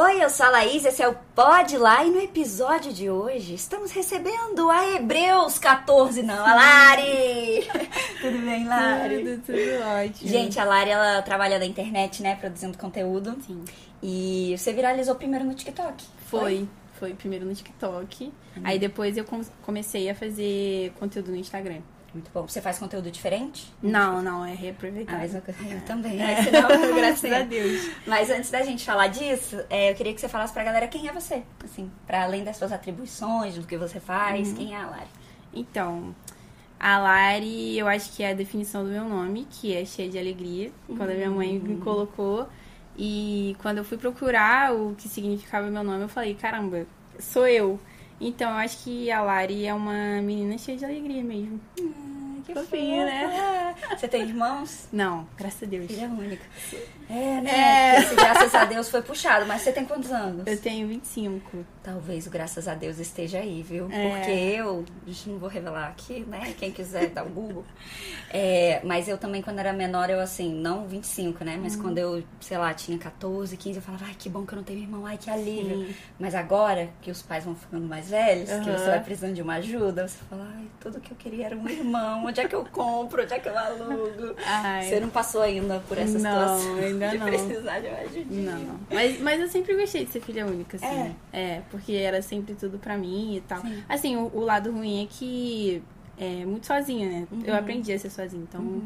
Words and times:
Oi, 0.00 0.22
eu 0.22 0.30
sou 0.30 0.46
a 0.46 0.50
Laís, 0.50 0.84
esse 0.84 1.02
é 1.02 1.08
o 1.08 1.14
Pod 1.34 1.76
Lá 1.76 2.04
e 2.04 2.10
no 2.10 2.20
episódio 2.20 2.92
de 2.92 3.10
hoje 3.10 3.54
estamos 3.54 3.90
recebendo 3.90 4.70
a 4.70 4.94
Hebreus 4.94 5.58
14, 5.58 6.22
não, 6.22 6.46
a 6.46 6.54
Lari! 6.54 7.66
tudo 8.22 8.38
bem, 8.44 8.64
Lari? 8.64 9.24
Tudo, 9.24 9.42
tudo 9.46 9.58
ótimo. 10.04 10.30
Gente, 10.30 10.60
a 10.60 10.64
Lari, 10.64 10.90
ela 10.90 11.20
trabalha 11.22 11.58
na 11.58 11.64
internet, 11.64 12.22
né, 12.22 12.36
produzindo 12.36 12.78
conteúdo. 12.78 13.38
Sim. 13.44 13.64
E 14.00 14.54
você 14.56 14.72
viralizou 14.72 15.16
primeiro 15.16 15.44
no 15.44 15.54
TikTok. 15.54 16.04
Foi, 16.26 16.68
foi 17.00 17.14
primeiro 17.14 17.44
no 17.44 17.52
TikTok. 17.52 18.32
Aí 18.62 18.78
depois 18.78 19.16
eu 19.16 19.24
com- 19.24 19.42
comecei 19.62 20.08
a 20.08 20.14
fazer 20.14 20.92
conteúdo 21.00 21.32
no 21.32 21.36
Instagram. 21.36 21.80
Muito 22.14 22.30
bom. 22.32 22.48
Você 22.48 22.60
faz 22.60 22.78
conteúdo 22.78 23.10
diferente? 23.10 23.70
Não, 23.82 24.22
não, 24.22 24.44
é 24.44 24.52
Ah, 24.52 24.54
reaproveitar. 24.54 25.18
mas 25.18 25.34
eu, 25.34 25.42
eu 25.70 25.80
também, 25.86 26.20
É. 26.20 26.42
Senão, 26.42 26.68
Graças 26.96 27.32
a 27.32 27.42
Deus. 27.42 27.90
Mas 28.06 28.30
antes 28.30 28.50
da 28.50 28.62
gente 28.62 28.84
falar 28.84 29.08
disso, 29.08 29.62
é, 29.68 29.90
eu 29.90 29.94
queria 29.94 30.14
que 30.14 30.20
você 30.20 30.28
falasse 30.28 30.52
pra 30.52 30.64
galera 30.64 30.88
quem 30.88 31.06
é 31.08 31.12
você. 31.12 31.42
Assim, 31.62 31.90
pra 32.06 32.24
além 32.24 32.42
das 32.44 32.56
suas 32.56 32.72
atribuições, 32.72 33.54
do 33.56 33.66
que 33.66 33.76
você 33.76 34.00
faz, 34.00 34.52
quem 34.52 34.74
é 34.74 34.78
a 34.80 34.86
Lari? 34.86 35.08
Então, 35.52 36.14
a 36.80 36.98
Lari, 36.98 37.76
eu 37.78 37.86
acho 37.86 38.12
que 38.12 38.22
é 38.22 38.30
a 38.30 38.34
definição 38.34 38.84
do 38.84 38.90
meu 38.90 39.04
nome, 39.04 39.46
que 39.50 39.74
é 39.76 39.84
cheia 39.84 40.08
de 40.08 40.18
alegria. 40.18 40.70
Quando 40.86 41.10
a 41.10 41.14
minha 41.14 41.30
mãe 41.30 41.58
me 41.58 41.76
colocou. 41.76 42.48
E 42.96 43.54
quando 43.62 43.78
eu 43.78 43.84
fui 43.84 43.96
procurar 43.96 44.74
o 44.74 44.94
que 44.96 45.08
significava 45.08 45.68
meu 45.70 45.84
nome, 45.84 46.02
eu 46.02 46.08
falei, 46.08 46.34
caramba, 46.34 46.84
sou 47.18 47.46
eu. 47.46 47.78
Então, 48.20 48.50
eu 48.50 48.56
acho 48.56 48.82
que 48.84 49.10
a 49.10 49.20
Lari 49.20 49.66
é 49.66 49.74
uma 49.74 50.20
menina 50.20 50.58
cheia 50.58 50.76
de 50.76 50.84
alegria 50.84 51.22
mesmo. 51.22 51.60
Que 52.44 52.54
Fofinho, 52.54 53.04
né? 53.04 53.74
Você 53.96 54.08
tem 54.08 54.22
irmãos? 54.22 54.88
Não, 54.92 55.26
graças 55.36 55.62
a 55.62 55.66
Deus. 55.66 55.86
Filha 55.86 56.08
única. 56.08 56.44
É, 57.10 57.40
né? 57.40 57.50
É. 57.50 57.98
Esse 58.00 58.14
graças 58.14 58.54
a 58.54 58.64
Deus 58.64 58.88
foi 58.88 59.02
puxado. 59.02 59.46
Mas 59.46 59.62
você 59.62 59.72
tem 59.72 59.84
quantos 59.84 60.12
anos? 60.12 60.46
Eu 60.46 60.58
tenho 60.60 60.86
25. 60.88 61.64
Talvez 61.82 62.26
o 62.26 62.30
graças 62.30 62.68
a 62.68 62.74
Deus 62.74 62.98
esteja 62.98 63.38
aí, 63.38 63.62
viu? 63.62 63.88
É. 63.90 64.08
Porque 64.10 64.30
eu, 64.30 64.84
não 65.26 65.38
vou 65.38 65.48
revelar 65.48 65.88
aqui, 65.88 66.20
né? 66.28 66.54
Quem 66.58 66.70
quiser 66.70 67.08
dar 67.10 67.24
o 67.24 67.28
Google. 67.28 67.64
É, 68.30 68.82
mas 68.84 69.08
eu 69.08 69.16
também, 69.16 69.40
quando 69.40 69.58
era 69.58 69.72
menor, 69.72 70.10
eu 70.10 70.20
assim, 70.20 70.52
não 70.52 70.86
25, 70.86 71.42
né? 71.44 71.54
Uhum. 71.54 71.62
Mas 71.62 71.76
quando 71.76 71.96
eu, 71.96 72.22
sei 72.40 72.58
lá, 72.58 72.74
tinha 72.74 72.98
14, 72.98 73.56
15, 73.56 73.78
eu 73.78 73.82
falava, 73.82 74.04
ai, 74.06 74.14
que 74.18 74.28
bom 74.28 74.44
que 74.44 74.52
eu 74.52 74.56
não 74.56 74.62
tenho 74.62 74.80
irmão, 74.80 75.06
ai, 75.06 75.16
que 75.16 75.30
alívio. 75.30 75.86
Sim. 75.86 75.94
Mas 76.18 76.34
agora, 76.34 76.90
que 77.00 77.10
os 77.10 77.22
pais 77.22 77.44
vão 77.44 77.54
ficando 77.54 77.86
mais 77.86 78.10
velhos, 78.10 78.50
que 78.50 78.68
Aham. 78.68 78.78
você 78.78 78.84
vai 78.84 79.00
precisando 79.02 79.34
de 79.34 79.40
uma 79.40 79.54
ajuda, 79.54 80.06
você 80.06 80.18
fala, 80.28 80.46
ai, 80.58 80.66
tudo 80.78 81.00
que 81.00 81.10
eu 81.10 81.16
queria 81.16 81.46
era 81.46 81.56
um 81.56 81.66
irmão, 81.70 82.26
onde 82.26 82.38
é 82.38 82.46
que 82.46 82.54
eu 82.54 82.66
compro, 82.66 83.22
onde 83.22 83.32
é 83.32 83.38
que 83.38 83.48
eu 83.48 83.56
alugo? 83.56 84.36
Ai. 84.44 84.84
Você 84.84 85.00
não 85.00 85.08
passou 85.08 85.40
ainda 85.40 85.82
por 85.88 85.96
essa 85.96 86.18
Não, 86.18 86.58
situação 86.58 86.78
ainda 87.04 87.08
de 87.10 87.18
não. 87.18 87.26
precisar 87.26 87.80
de 87.80 87.86
uma 87.88 87.98
ajudinha. 87.98 88.52
Não, 88.56 88.80
mas, 88.90 89.20
mas 89.20 89.40
eu 89.40 89.48
sempre 89.48 89.74
gostei 89.76 90.04
de 90.04 90.10
ser 90.10 90.20
filha 90.20 90.46
única, 90.46 90.76
assim. 90.76 90.86
É? 90.86 91.14
É, 91.32 91.62
porque 91.70 91.92
era 91.92 92.20
sempre 92.22 92.54
tudo 92.54 92.78
pra 92.78 92.96
mim 92.96 93.36
e 93.36 93.40
tal. 93.42 93.60
Sim. 93.60 93.82
Assim, 93.88 94.16
o, 94.16 94.30
o 94.34 94.40
lado 94.40 94.70
ruim 94.72 95.04
é 95.04 95.06
que 95.08 95.82
é 96.18 96.44
muito 96.44 96.66
sozinha, 96.66 97.08
né? 97.08 97.28
Eu 97.44 97.52
Uhum. 97.54 97.58
aprendi 97.60 97.92
a 97.92 97.98
ser 97.98 98.10
sozinha, 98.10 98.42
então... 98.42 98.82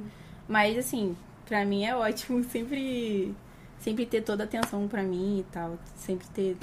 Mas, 0.49 0.77
assim, 0.77 1.17
pra 1.47 1.65
mim 1.65 1.85
é 1.85 1.95
ótimo 1.97 2.43
sempre, 2.51 3.35
sempre 3.79 4.05
ter 4.07 4.23
toda 4.23 4.43
a 4.43 4.47
atenção 4.47 4.87
pra 4.89 5.03
mim 5.03 5.39
e 5.41 5.43
tal. 5.53 5.79
Sempre 5.97 6.27
ter 6.29 6.57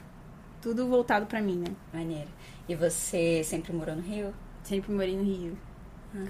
tudo 0.61 0.87
voltado 0.87 1.25
pra 1.25 1.41
mim, 1.41 1.55
né? 1.57 1.73
Maneiro. 1.93 2.27
E 2.67 2.75
você 2.75 3.41
sempre 3.43 3.73
morou 3.73 3.95
no 3.95 4.01
Rio? 4.01 4.33
Sempre 4.61 4.91
morei 4.91 5.15
no 5.17 5.23
Rio. 5.23 5.57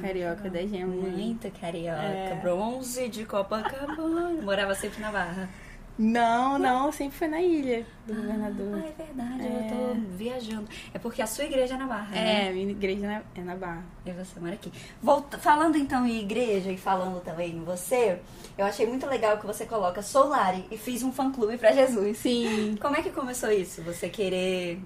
Carioca 0.02 0.50
da 0.50 0.60
gema. 0.66 0.94
né? 0.94 1.10
Muito 1.10 1.50
carioca. 1.60 2.02
É. 2.02 2.40
Bronze 2.42 3.08
de 3.10 3.26
Copacabana. 3.26 4.42
Morava 4.42 4.76
sempre 4.76 5.00
na 5.02 5.12
Barra. 5.12 5.50
Não, 6.02 6.58
não, 6.58 6.94
sempre 6.94 7.18
foi 7.18 7.28
na 7.28 7.42
ilha 7.42 7.86
do 8.08 8.14
governador. 8.16 8.82
Ah, 8.82 8.88
é 8.88 9.04
verdade, 9.04 9.42
É. 9.42 9.46
eu 9.46 9.76
tô 9.96 10.16
viajando. 10.16 10.66
É 10.94 10.98
porque 11.00 11.22
a 11.22 11.28
sua 11.28 11.44
igreja 11.44 11.74
é 11.76 11.78
na 11.78 11.86
Barra, 11.88 12.12
né? 12.12 12.48
É, 12.48 12.52
minha 12.54 12.72
igreja 12.72 13.06
na- 13.06 13.22
é 13.36 13.42
na 13.44 13.54
Barra. 13.56 13.84
E 14.06 14.12
você 14.14 14.40
mora 14.40 14.54
aqui. 14.54 14.72
Volta, 15.04 15.38
falando 15.38 15.78
então 15.78 16.06
em 16.08 16.22
igreja 16.22 16.72
e 16.72 16.78
falando 16.78 17.22
também 17.22 17.52
em 17.52 17.64
você, 17.66 18.18
eu 18.58 18.66
achei 18.66 18.86
muito 18.88 19.06
legal 19.08 19.38
que 19.40 19.46
você 19.46 19.66
coloca 19.66 20.02
Sou 20.02 20.30
Lari 20.30 20.64
e 20.72 20.78
fiz 20.78 21.04
um 21.04 21.12
fã-clube 21.12 21.58
pra 21.58 21.74
Jesus. 21.74 22.18
Sim. 22.20 22.78
Como 22.80 22.96
é 22.96 23.02
que 23.02 23.10
começou 23.10 23.52
isso? 23.52 23.82
Você 23.82 24.08
querer 24.08 24.80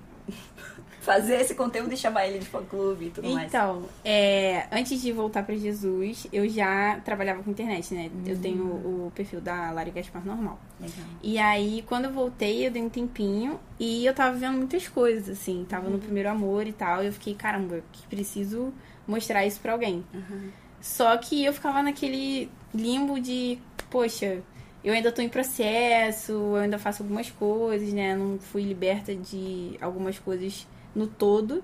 fazer 1.03 1.41
esse 1.41 1.53
conteúdo 1.53 1.93
e 1.93 1.97
chamar 1.97 2.27
ele 2.27 2.39
de 2.39 2.45
fã-clube 2.45 3.07
e 3.07 3.09
tudo 3.09 3.29
mais? 3.29 3.47
Então, 3.47 3.83
é, 4.05 4.67
antes 4.71 5.01
de 5.01 5.11
voltar 5.11 5.43
pra 5.43 5.53
Jesus, 5.55 6.25
eu 6.31 6.47
já 6.47 6.99
trabalhava 7.03 7.43
com 7.43 7.51
internet, 7.51 7.93
né? 7.93 8.09
Eu 8.25 8.39
tenho 8.39 8.63
o 8.63 9.11
perfil 9.13 9.41
da 9.41 9.69
Lari 9.71 9.91
Gaspar 9.91 10.25
normal. 10.25 10.57
Legal. 10.79 11.05
E 11.21 11.37
aí, 11.37 11.83
quando 11.87 12.05
eu 12.05 12.11
voltei, 12.11 12.65
eu 12.65 12.71
dei 12.71 12.81
um 12.81 12.89
tempinho 12.89 13.59
e 13.77 14.05
eu 14.05 14.13
tava 14.13 14.37
vendo 14.37 14.57
muitas 14.57 14.87
coisas, 14.87 15.27
assim. 15.27 15.65
Tava 15.67 15.89
no 15.89 15.99
primeiro 15.99 16.29
amor 16.29 16.65
e 16.65 16.71
tal. 16.71 17.03
E 17.03 17.07
eu 17.07 17.13
fiquei, 17.13 17.35
caramba, 17.35 17.75
eu 17.75 17.83
que 17.91 18.07
preciso 18.07 18.73
mostrar 19.05 19.45
isso 19.45 19.59
pra 19.59 19.73
alguém. 19.73 20.05
Uhum. 20.13 20.49
Só 20.79 21.15
que 21.17 21.43
eu 21.43 21.53
ficava 21.53 21.83
naquele 21.83 22.49
limbo 22.73 23.19
de, 23.19 23.59
poxa, 23.89 24.41
eu 24.83 24.93
ainda 24.93 25.11
tô 25.11 25.21
em 25.21 25.29
processo, 25.29 26.31
eu 26.31 26.55
ainda 26.55 26.79
faço 26.79 27.03
algumas 27.03 27.29
coisas, 27.29 27.91
né? 27.91 28.15
Não 28.15 28.39
fui 28.39 28.63
liberta 28.63 29.13
de 29.13 29.77
algumas 29.81 30.17
coisas 30.17 30.65
no 30.95 31.07
todo. 31.07 31.63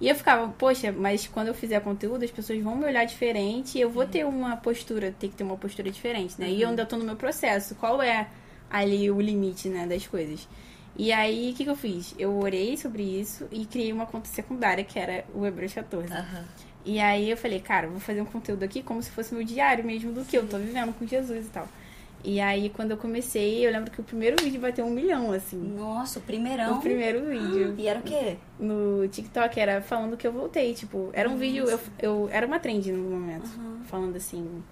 E 0.00 0.08
eu 0.08 0.14
ficava, 0.14 0.48
poxa, 0.58 0.90
mas 0.90 1.26
quando 1.28 1.48
eu 1.48 1.54
fizer 1.54 1.80
conteúdo, 1.80 2.24
as 2.24 2.30
pessoas 2.30 2.60
vão 2.60 2.76
me 2.76 2.84
olhar 2.84 3.04
diferente 3.04 3.78
e 3.78 3.80
eu 3.80 3.88
vou 3.88 4.04
ter 4.04 4.26
uma 4.26 4.56
postura, 4.56 5.14
ter 5.18 5.28
que 5.28 5.36
ter 5.36 5.44
uma 5.44 5.56
postura 5.56 5.90
diferente, 5.90 6.34
né? 6.40 6.50
E 6.50 6.62
eu 6.62 6.68
ainda 6.68 6.84
tô 6.84 6.96
no 6.96 7.04
meu 7.04 7.16
processo. 7.16 7.74
Qual 7.76 8.02
é 8.02 8.28
ali 8.68 9.10
o 9.10 9.20
limite, 9.20 9.68
né, 9.68 9.86
das 9.86 10.06
coisas? 10.06 10.48
E 10.96 11.12
aí, 11.12 11.52
o 11.52 11.54
que, 11.54 11.64
que 11.64 11.70
eu 11.70 11.76
fiz? 11.76 12.14
Eu 12.18 12.36
orei 12.38 12.76
sobre 12.76 13.02
isso 13.02 13.48
e 13.50 13.64
criei 13.64 13.92
uma 13.92 14.04
conta 14.04 14.28
secundária, 14.28 14.84
que 14.84 14.98
era 14.98 15.24
o 15.34 15.46
Hebreus 15.46 15.72
14. 15.72 16.12
Aham. 16.12 16.44
E 16.84 16.98
aí 16.98 17.30
eu 17.30 17.36
falei, 17.36 17.60
cara, 17.60 17.86
vou 17.86 18.00
fazer 18.00 18.20
um 18.20 18.26
conteúdo 18.26 18.64
aqui 18.64 18.82
como 18.82 19.00
se 19.02 19.10
fosse 19.10 19.32
meu 19.32 19.44
diário 19.44 19.84
mesmo 19.84 20.12
do 20.12 20.24
que 20.24 20.36
eu 20.36 20.46
tô 20.48 20.58
vivendo 20.58 20.92
com 20.92 21.06
Jesus 21.06 21.46
e 21.46 21.48
tal. 21.48 21.68
E 22.24 22.40
aí, 22.40 22.70
quando 22.70 22.92
eu 22.92 22.96
comecei, 22.96 23.66
eu 23.66 23.72
lembro 23.72 23.90
que 23.90 24.00
o 24.00 24.04
primeiro 24.04 24.42
vídeo 24.42 24.60
bateu 24.60 24.84
um 24.84 24.90
milhão, 24.90 25.32
assim. 25.32 25.56
Nossa, 25.58 26.20
o 26.20 26.22
primeirão. 26.22 26.78
O 26.78 26.80
primeiro 26.80 27.26
vídeo 27.26 27.74
E 27.76 27.88
era 27.88 27.98
o 27.98 28.02
quê? 28.02 28.36
no 28.58 29.08
TikTok 29.08 29.58
era 29.58 29.82
falando 29.82 30.16
que 30.16 30.26
eu 30.26 30.32
voltei, 30.32 30.72
tipo, 30.72 31.10
era 31.12 31.28
um 31.28 31.36
vídeo, 31.36 31.68
eu, 31.68 31.80
eu 32.00 32.28
era 32.30 32.46
uma 32.46 32.60
trend 32.60 32.92
no 32.92 33.10
momento, 33.10 33.48
falando 33.86 34.14
assim, 34.16 34.62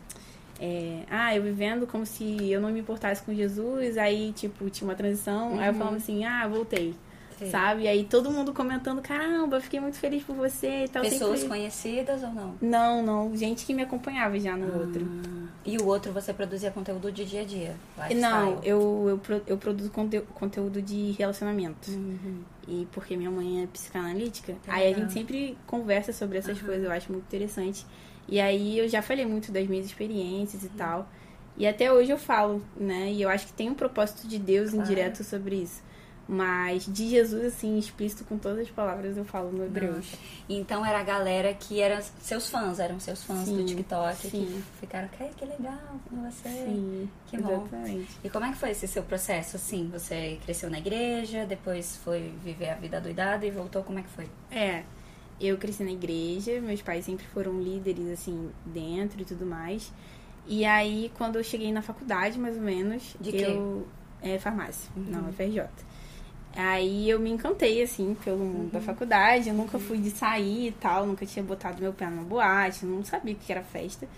é, 0.61 1.01
ah, 1.11 1.35
eu 1.35 1.43
vivendo 1.43 1.87
como 1.89 2.07
se 2.07 2.51
eu 2.51 2.61
não 2.61 2.71
me 2.71 2.81
importasse 2.81 3.21
com 3.23 3.35
Jesus, 3.35 3.99
aí, 3.99 4.33
tipo, 4.33 4.71
tinha 4.71 4.89
uma 4.89 4.95
transição, 4.95 5.59
aí 5.59 5.69
eu 5.69 5.75
falando 5.75 5.97
assim, 5.97 6.25
ah, 6.25 6.47
voltei, 6.47 6.95
Sim. 7.41 7.51
sabe? 7.51 7.83
E 7.83 7.89
aí 7.89 8.05
todo 8.05 8.31
mundo 8.31 8.53
comentando, 8.53 9.01
caramba, 9.01 9.61
fiquei 9.61 9.81
muito 9.81 9.97
feliz 9.97 10.23
por 10.23 10.37
você 10.37 10.85
e 10.85 10.89
tal. 10.89 11.03
Pessoas 11.03 11.41
sempre... 11.41 11.57
conhecidas 11.57 12.23
ou 12.23 12.31
não? 12.31 12.55
Não, 12.61 13.03
não, 13.03 13.37
gente 13.37 13.65
que 13.65 13.73
me 13.75 13.83
acompanhava 13.83 14.39
já 14.39 14.57
no 14.57 14.79
outro. 14.79 15.07
E 15.65 15.77
o 15.79 15.87
outro 15.87 16.13
você 16.13 16.33
produzia 16.33 16.71
conteúdo 16.71 17.11
de 17.13 17.25
dia 17.25 17.43
a 17.43 17.45
dia? 17.45 17.77
lifestyle? 17.97 18.21
Não, 18.21 18.63
eu, 18.63 19.21
eu, 19.29 19.43
eu 19.47 19.59
produzo 19.59 19.91
conte- 19.91 20.23
conteúdo 20.35 20.81
de 20.81 21.13
relacionamento. 21.13 21.91
Uhum. 21.91 22.43
E 22.69 22.87
porque 22.93 23.17
minha 23.17 23.31
mãe 23.31 23.63
é 23.63 23.67
psicanalítica, 23.67 24.55
aí 24.69 24.93
a 24.93 24.97
gente 24.97 25.13
sempre 25.13 25.59
conversa 25.67 26.13
sobre 26.13 26.39
essas 26.39 26.61
coisas, 26.61 26.85
eu 26.85 26.93
acho 26.93 27.11
muito 27.11 27.25
interessante. 27.25 27.85
E 28.29 28.41
aí 28.41 28.79
eu 28.79 28.89
já 28.89 29.03
falei 29.03 29.27
muito 29.27 29.51
das 29.51 29.67
minhas 29.67 29.87
experiências 29.87 30.63
e 30.63 30.69
tal. 30.69 31.09
E 31.57 31.67
até 31.67 31.93
hoje 31.93 32.11
eu 32.11 32.17
falo, 32.19 32.63
né? 32.77 33.11
E 33.13 33.21
eu 33.21 33.29
acho 33.29 33.47
que 33.49 33.53
tem 33.53 33.69
um 33.69 33.75
propósito 33.75 34.27
de 34.27 34.39
Deus 34.39 34.71
Claro. 34.71 34.85
indireto 34.87 35.23
sobre 35.25 35.57
isso. 35.57 35.83
Mas 36.33 36.87
de 36.87 37.09
Jesus, 37.09 37.45
assim, 37.45 37.77
explícito 37.77 38.23
com 38.25 38.39
todas 38.39 38.61
as 38.61 38.71
palavras, 38.71 39.17
eu 39.17 39.25
falo 39.25 39.51
no 39.51 39.65
Hebreus. 39.65 40.07
Então 40.49 40.87
era 40.87 41.01
a 41.01 41.03
galera 41.03 41.53
que 41.53 41.81
era 41.81 42.01
seus 42.21 42.49
fãs, 42.49 42.79
eram 42.79 43.01
seus 43.01 43.25
fãs 43.25 43.49
do 43.49 43.57
Sim, 43.57 43.65
TikTok 43.65 44.17
que 44.21 44.31
sim. 44.31 44.63
ficaram, 44.79 45.09
que, 45.09 45.25
que 45.37 45.45
legal 45.45 45.77
com 46.09 46.23
você. 46.31 46.49
Sim, 46.49 47.11
Que 47.27 47.37
bom. 47.37 47.63
exatamente. 47.67 48.09
E 48.23 48.31
como 48.31 48.45
é 48.45 48.51
que 48.53 48.59
foi 48.59 48.71
esse 48.71 48.87
seu 48.87 49.03
processo, 49.03 49.57
assim? 49.57 49.89
Você 49.93 50.39
cresceu 50.45 50.71
na 50.71 50.79
igreja, 50.79 51.45
depois 51.47 51.97
foi 51.97 52.33
viver 52.45 52.71
a 52.71 52.75
vida 52.77 53.01
doidada 53.01 53.45
e 53.45 53.51
voltou, 53.51 53.83
como 53.83 53.99
é 53.99 54.03
que 54.03 54.11
foi? 54.11 54.29
É, 54.53 54.85
eu 55.41 55.59
cresci 55.59 55.83
na 55.83 55.91
igreja, 55.91 56.61
meus 56.61 56.81
pais 56.81 57.07
sempre 57.07 57.27
foram 57.27 57.61
líderes, 57.61 58.07
assim, 58.09 58.53
dentro 58.67 59.21
e 59.21 59.25
tudo 59.25 59.45
mais. 59.45 59.93
E 60.47 60.65
aí, 60.65 61.11
quando 61.19 61.37
eu 61.37 61.43
cheguei 61.43 61.73
na 61.73 61.83
faculdade, 61.83 62.39
mais 62.39 62.55
ou 62.57 62.63
menos, 62.63 63.17
De 63.21 63.37
eu... 63.37 63.89
É 64.23 64.39
farmácia, 64.39 64.89
Uhum. 64.95 65.05
não, 65.09 65.33
FRJ. 65.33 65.63
Aí 66.55 67.09
eu 67.09 67.21
me 67.21 67.31
encantei, 67.31 67.83
assim, 67.83 68.17
pelo 68.25 68.39
mundo 68.39 68.63
Uhum. 68.65 68.69
da 68.71 68.81
faculdade. 68.81 69.49
Eu 69.49 69.55
nunca 69.55 69.79
fui 69.79 69.99
de 69.99 70.11
sair 70.11 70.69
e 70.69 70.73
tal, 70.73 71.07
nunca 71.07 71.25
tinha 71.25 71.45
botado 71.45 71.81
meu 71.81 71.93
pé 71.93 72.07
numa 72.11 72.23
boate, 72.25 72.85
não 72.85 73.05
sabia 73.05 73.35
o 73.35 73.37
que 73.37 73.53
era 73.53 73.63
festa. 73.63 74.09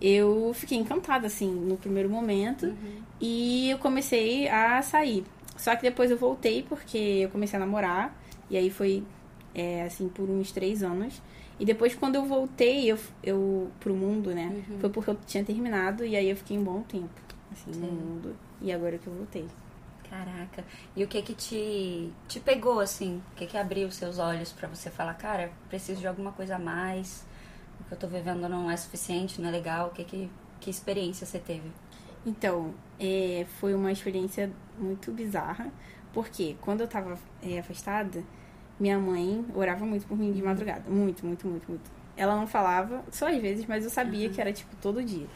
Eu 0.00 0.52
fiquei 0.54 0.76
encantada, 0.78 1.26
assim, 1.28 1.50
no 1.50 1.76
primeiro 1.76 2.10
momento. 2.10 2.66
Uhum. 2.66 3.02
E 3.20 3.70
eu 3.70 3.78
comecei 3.78 4.48
a 4.48 4.82
sair. 4.82 5.24
Só 5.56 5.76
que 5.76 5.82
depois 5.82 6.10
eu 6.10 6.16
voltei 6.18 6.62
porque 6.68 6.98
eu 6.98 7.28
comecei 7.30 7.56
a 7.56 7.60
namorar. 7.60 8.14
E 8.50 8.56
aí 8.56 8.68
foi, 8.68 9.04
é, 9.54 9.82
assim, 9.84 10.08
por 10.08 10.28
uns 10.28 10.50
três 10.52 10.82
anos. 10.82 11.22
E 11.60 11.64
depois, 11.64 11.94
quando 11.94 12.16
eu 12.16 12.24
voltei 12.24 12.90
eu, 12.90 12.98
eu, 13.22 13.70
pro 13.78 13.94
mundo, 13.94 14.34
né? 14.34 14.52
Uhum. 14.68 14.78
Foi 14.80 14.90
porque 14.90 15.10
eu 15.10 15.16
tinha 15.26 15.44
terminado. 15.44 16.04
E 16.04 16.16
aí 16.16 16.28
eu 16.28 16.36
fiquei 16.36 16.58
um 16.58 16.64
bom 16.64 16.82
tempo, 16.82 17.08
assim, 17.52 17.72
Sim. 17.72 17.80
no 17.80 17.86
mundo. 17.92 18.36
E 18.60 18.72
agora 18.72 18.98
que 18.98 19.06
eu 19.06 19.12
voltei. 19.14 19.46
Caraca. 20.12 20.62
E 20.94 21.02
o 21.02 21.08
que 21.08 21.22
que 21.22 21.32
te, 21.32 22.12
te 22.28 22.38
pegou, 22.38 22.80
assim? 22.80 23.22
O 23.32 23.34
que 23.34 23.46
que 23.46 23.56
abriu 23.56 23.88
os 23.88 23.94
seus 23.94 24.18
olhos 24.18 24.52
para 24.52 24.68
você 24.68 24.90
falar, 24.90 25.14
cara, 25.14 25.50
preciso 25.70 26.00
de 26.00 26.06
alguma 26.06 26.32
coisa 26.32 26.56
a 26.56 26.58
mais? 26.58 27.24
O 27.80 27.84
que 27.84 27.94
eu 27.94 27.98
tô 27.98 28.06
vivendo 28.06 28.46
não 28.46 28.70
é 28.70 28.76
suficiente, 28.76 29.40
não 29.40 29.48
é 29.48 29.52
legal? 29.52 29.88
O 29.88 29.90
que 29.90 30.04
que, 30.04 30.30
que 30.60 30.68
experiência 30.68 31.26
você 31.26 31.38
teve? 31.38 31.72
Então, 32.26 32.74
é, 33.00 33.46
foi 33.58 33.74
uma 33.74 33.90
experiência 33.90 34.52
muito 34.78 35.10
bizarra, 35.12 35.72
porque 36.12 36.56
quando 36.60 36.82
eu 36.82 36.88
tava 36.88 37.18
é, 37.42 37.58
afastada, 37.58 38.22
minha 38.78 38.98
mãe 38.98 39.42
orava 39.54 39.86
muito 39.86 40.06
por 40.06 40.18
mim 40.18 40.30
de 40.30 40.42
madrugada. 40.42 40.90
Muito, 40.90 41.24
muito, 41.24 41.46
muito, 41.48 41.66
muito. 41.70 41.90
Ela 42.18 42.36
não 42.36 42.46
falava, 42.46 43.02
só 43.10 43.28
às 43.28 43.40
vezes, 43.40 43.64
mas 43.64 43.82
eu 43.82 43.90
sabia 43.90 44.28
uhum. 44.28 44.34
que 44.34 44.40
era, 44.42 44.52
tipo, 44.52 44.76
todo 44.76 45.02
dia. 45.02 45.26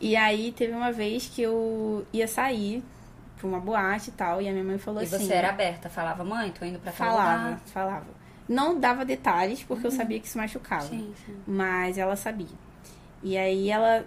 E 0.00 0.16
aí, 0.16 0.52
teve 0.52 0.72
uma 0.72 0.90
vez 0.90 1.26
que 1.28 1.42
eu 1.42 2.06
ia 2.14 2.26
sair 2.26 2.82
pra 3.36 3.46
uma 3.46 3.60
boate 3.60 4.10
e 4.10 4.12
tal, 4.12 4.40
e 4.40 4.48
a 4.48 4.52
minha 4.52 4.64
mãe 4.64 4.78
falou 4.78 5.02
e 5.02 5.04
assim... 5.04 5.16
E 5.16 5.26
você 5.26 5.34
era 5.34 5.50
aberta? 5.50 5.88
Falava, 5.88 6.24
mãe, 6.24 6.50
tô 6.50 6.64
indo 6.64 6.78
pra 6.78 6.92
Falava, 6.92 7.58
falava. 7.66 8.06
Não 8.48 8.78
dava 8.78 9.04
detalhes, 9.04 9.62
porque 9.62 9.86
uhum. 9.86 9.92
eu 9.92 9.96
sabia 9.96 10.20
que 10.20 10.26
isso 10.26 10.38
machucava. 10.38 10.86
Sim, 10.86 11.12
sim. 11.24 11.36
Mas 11.46 11.98
ela 11.98 12.16
sabia. 12.16 12.46
E 13.22 13.36
aí, 13.36 13.70
ela 13.70 14.06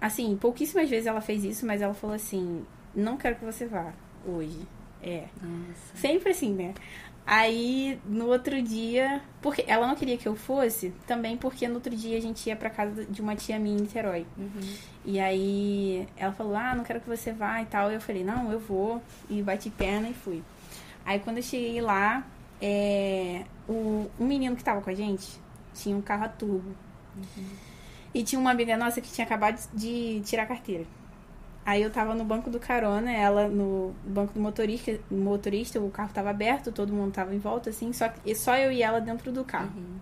Assim, 0.00 0.36
pouquíssimas 0.36 0.88
vezes 0.88 1.06
ela 1.06 1.20
fez 1.20 1.44
isso, 1.44 1.66
mas 1.66 1.82
ela 1.82 1.94
falou 1.94 2.14
assim: 2.14 2.64
não 2.94 3.16
quero 3.16 3.36
que 3.36 3.44
você 3.44 3.66
vá 3.66 3.92
hoje. 4.24 4.66
É. 5.02 5.26
Nossa. 5.42 5.96
Sempre 5.96 6.30
assim, 6.30 6.52
né? 6.52 6.74
Aí, 7.30 8.00
no 8.06 8.28
outro 8.28 8.62
dia, 8.62 9.20
porque 9.42 9.62
ela 9.66 9.86
não 9.86 9.94
queria 9.94 10.16
que 10.16 10.26
eu 10.26 10.34
fosse, 10.34 10.94
também 11.06 11.36
porque 11.36 11.68
no 11.68 11.74
outro 11.74 11.94
dia 11.94 12.16
a 12.16 12.20
gente 12.22 12.48
ia 12.48 12.56
pra 12.56 12.70
casa 12.70 13.04
de 13.04 13.20
uma 13.20 13.36
tia 13.36 13.58
minha 13.58 13.76
em 13.76 13.82
Niterói. 13.82 14.26
Uhum. 14.34 14.74
E 15.04 15.20
aí 15.20 16.08
ela 16.16 16.32
falou: 16.32 16.56
"Ah, 16.56 16.74
não 16.74 16.82
quero 16.84 17.02
que 17.02 17.06
você 17.06 17.30
vá" 17.30 17.60
e 17.60 17.66
tal. 17.66 17.90
E 17.90 17.96
eu 17.96 18.00
falei: 18.00 18.24
"Não, 18.24 18.50
eu 18.50 18.58
vou". 18.58 19.02
E 19.28 19.42
bati 19.42 19.68
perna 19.68 20.08
e 20.08 20.14
fui. 20.14 20.42
Aí 21.04 21.20
quando 21.20 21.36
eu 21.36 21.42
cheguei 21.42 21.82
lá, 21.82 22.26
é, 22.62 23.44
o 23.68 24.08
um 24.18 24.26
menino 24.26 24.56
que 24.56 24.64
tava 24.64 24.80
com 24.80 24.88
a 24.88 24.94
gente 24.94 25.38
tinha 25.74 25.94
um 25.94 26.00
carro 26.00 26.24
a 26.24 26.28
turbo. 26.28 26.74
Uhum. 27.14 27.44
E 28.14 28.24
tinha 28.24 28.40
uma 28.40 28.52
amiga 28.52 28.74
nossa 28.74 29.02
que 29.02 29.12
tinha 29.12 29.26
acabado 29.26 29.60
de 29.74 30.22
tirar 30.24 30.44
a 30.44 30.46
carteira. 30.46 30.86
Aí 31.68 31.82
eu 31.82 31.90
tava 31.90 32.14
no 32.14 32.24
banco 32.24 32.48
do 32.48 32.58
carona, 32.58 33.12
ela 33.12 33.46
no 33.46 33.94
banco 34.02 34.32
do 34.32 34.40
motorista, 34.40 34.98
motorista, 35.10 35.78
o 35.78 35.90
carro 35.90 36.10
tava 36.14 36.30
aberto, 36.30 36.72
todo 36.72 36.94
mundo 36.94 37.12
tava 37.12 37.34
em 37.34 37.38
volta, 37.38 37.68
assim, 37.68 37.92
só, 37.92 38.10
só 38.34 38.56
eu 38.56 38.72
e 38.72 38.82
ela 38.82 39.02
dentro 39.02 39.30
do 39.30 39.44
carro. 39.44 39.70
Uhum. 39.76 39.98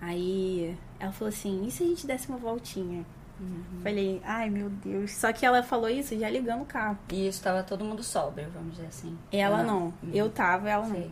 Aí 0.00 0.76
ela 0.98 1.12
falou 1.12 1.28
assim, 1.28 1.64
e 1.64 1.70
se 1.70 1.84
a 1.84 1.86
gente 1.86 2.08
desse 2.08 2.28
uma 2.28 2.38
voltinha? 2.38 3.06
Uhum. 3.38 3.82
Falei, 3.84 4.20
ai 4.24 4.50
meu 4.50 4.68
Deus. 4.68 5.12
Só 5.12 5.32
que 5.32 5.46
ela 5.46 5.62
falou 5.62 5.88
isso 5.88 6.18
já 6.18 6.28
ligando 6.28 6.62
o 6.62 6.66
carro. 6.66 6.98
E 7.12 7.28
isso 7.28 7.40
tava 7.40 7.62
todo 7.62 7.84
mundo 7.84 8.02
sóbrio, 8.02 8.48
vamos 8.52 8.72
dizer 8.72 8.88
assim. 8.88 9.16
Ela 9.30 9.62
não. 9.62 9.78
não. 9.78 9.86
Uhum. 10.02 10.10
Eu 10.12 10.28
tava, 10.28 10.68
ela 10.68 10.88
não. 10.88 10.96
Sei. 10.96 11.10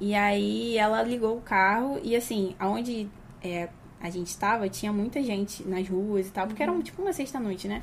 E 0.00 0.16
aí 0.16 0.76
ela 0.76 1.00
ligou 1.04 1.36
o 1.36 1.40
carro 1.40 2.00
e 2.02 2.16
assim, 2.16 2.56
aonde 2.58 3.08
é, 3.40 3.68
a 4.00 4.10
gente 4.10 4.26
estava, 4.26 4.68
tinha 4.68 4.92
muita 4.92 5.22
gente 5.22 5.62
nas 5.62 5.88
ruas 5.88 6.26
e 6.26 6.32
tal, 6.32 6.48
porque 6.48 6.64
uhum. 6.64 6.74
era 6.74 6.82
tipo 6.82 7.00
uma 7.00 7.12
sexta-noite, 7.12 7.68
né? 7.68 7.80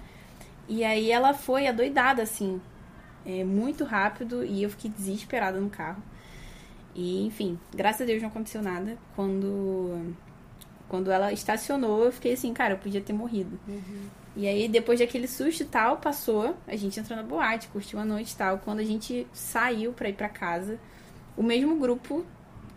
E 0.68 0.84
aí 0.84 1.12
ela 1.12 1.34
foi 1.34 1.68
adoidada, 1.68 2.24
assim, 2.24 2.62
é, 3.26 3.44
muito 3.44 3.84
rápido, 3.84 4.44
e 4.44 4.64
eu 4.64 4.70
fiquei 4.70 4.90
desesperada 4.90 5.60
no 5.60 5.70
carro. 5.70 6.02
E, 6.96 7.26
enfim, 7.26 7.60
graças 7.74 8.02
a 8.02 8.06
Deus 8.06 8.22
não 8.22 8.30
aconteceu 8.30 8.62
nada. 8.62 8.98
Quando, 9.16 10.14
quando 10.88 11.12
ela 11.12 11.32
estacionou, 11.32 12.06
eu 12.06 12.12
fiquei 12.12 12.34
assim, 12.34 12.54
cara, 12.54 12.74
eu 12.74 12.78
podia 12.78 13.02
ter 13.02 13.14
morrido. 13.14 13.60
Uhum. 13.68 14.10
E 14.36 14.48
aí, 14.48 14.68
depois 14.68 15.00
daquele 15.00 15.28
susto 15.28 15.64
e 15.64 15.66
tal, 15.66 15.98
passou, 15.98 16.56
a 16.68 16.76
gente 16.76 17.00
entrou 17.00 17.18
na 17.18 17.24
boate, 17.24 17.68
curtiu 17.68 18.00
a 18.00 18.06
noite 18.06 18.32
e 18.32 18.38
tal. 18.38 18.60
Quando 18.60 18.80
a 18.80 18.84
gente 18.84 19.28
saiu 19.34 19.92
pra 19.92 20.10
ir 20.10 20.14
pra 20.14 20.30
casa, 20.30 20.80
o 21.36 21.44
mesmo 21.44 21.78
grupo 21.78 22.26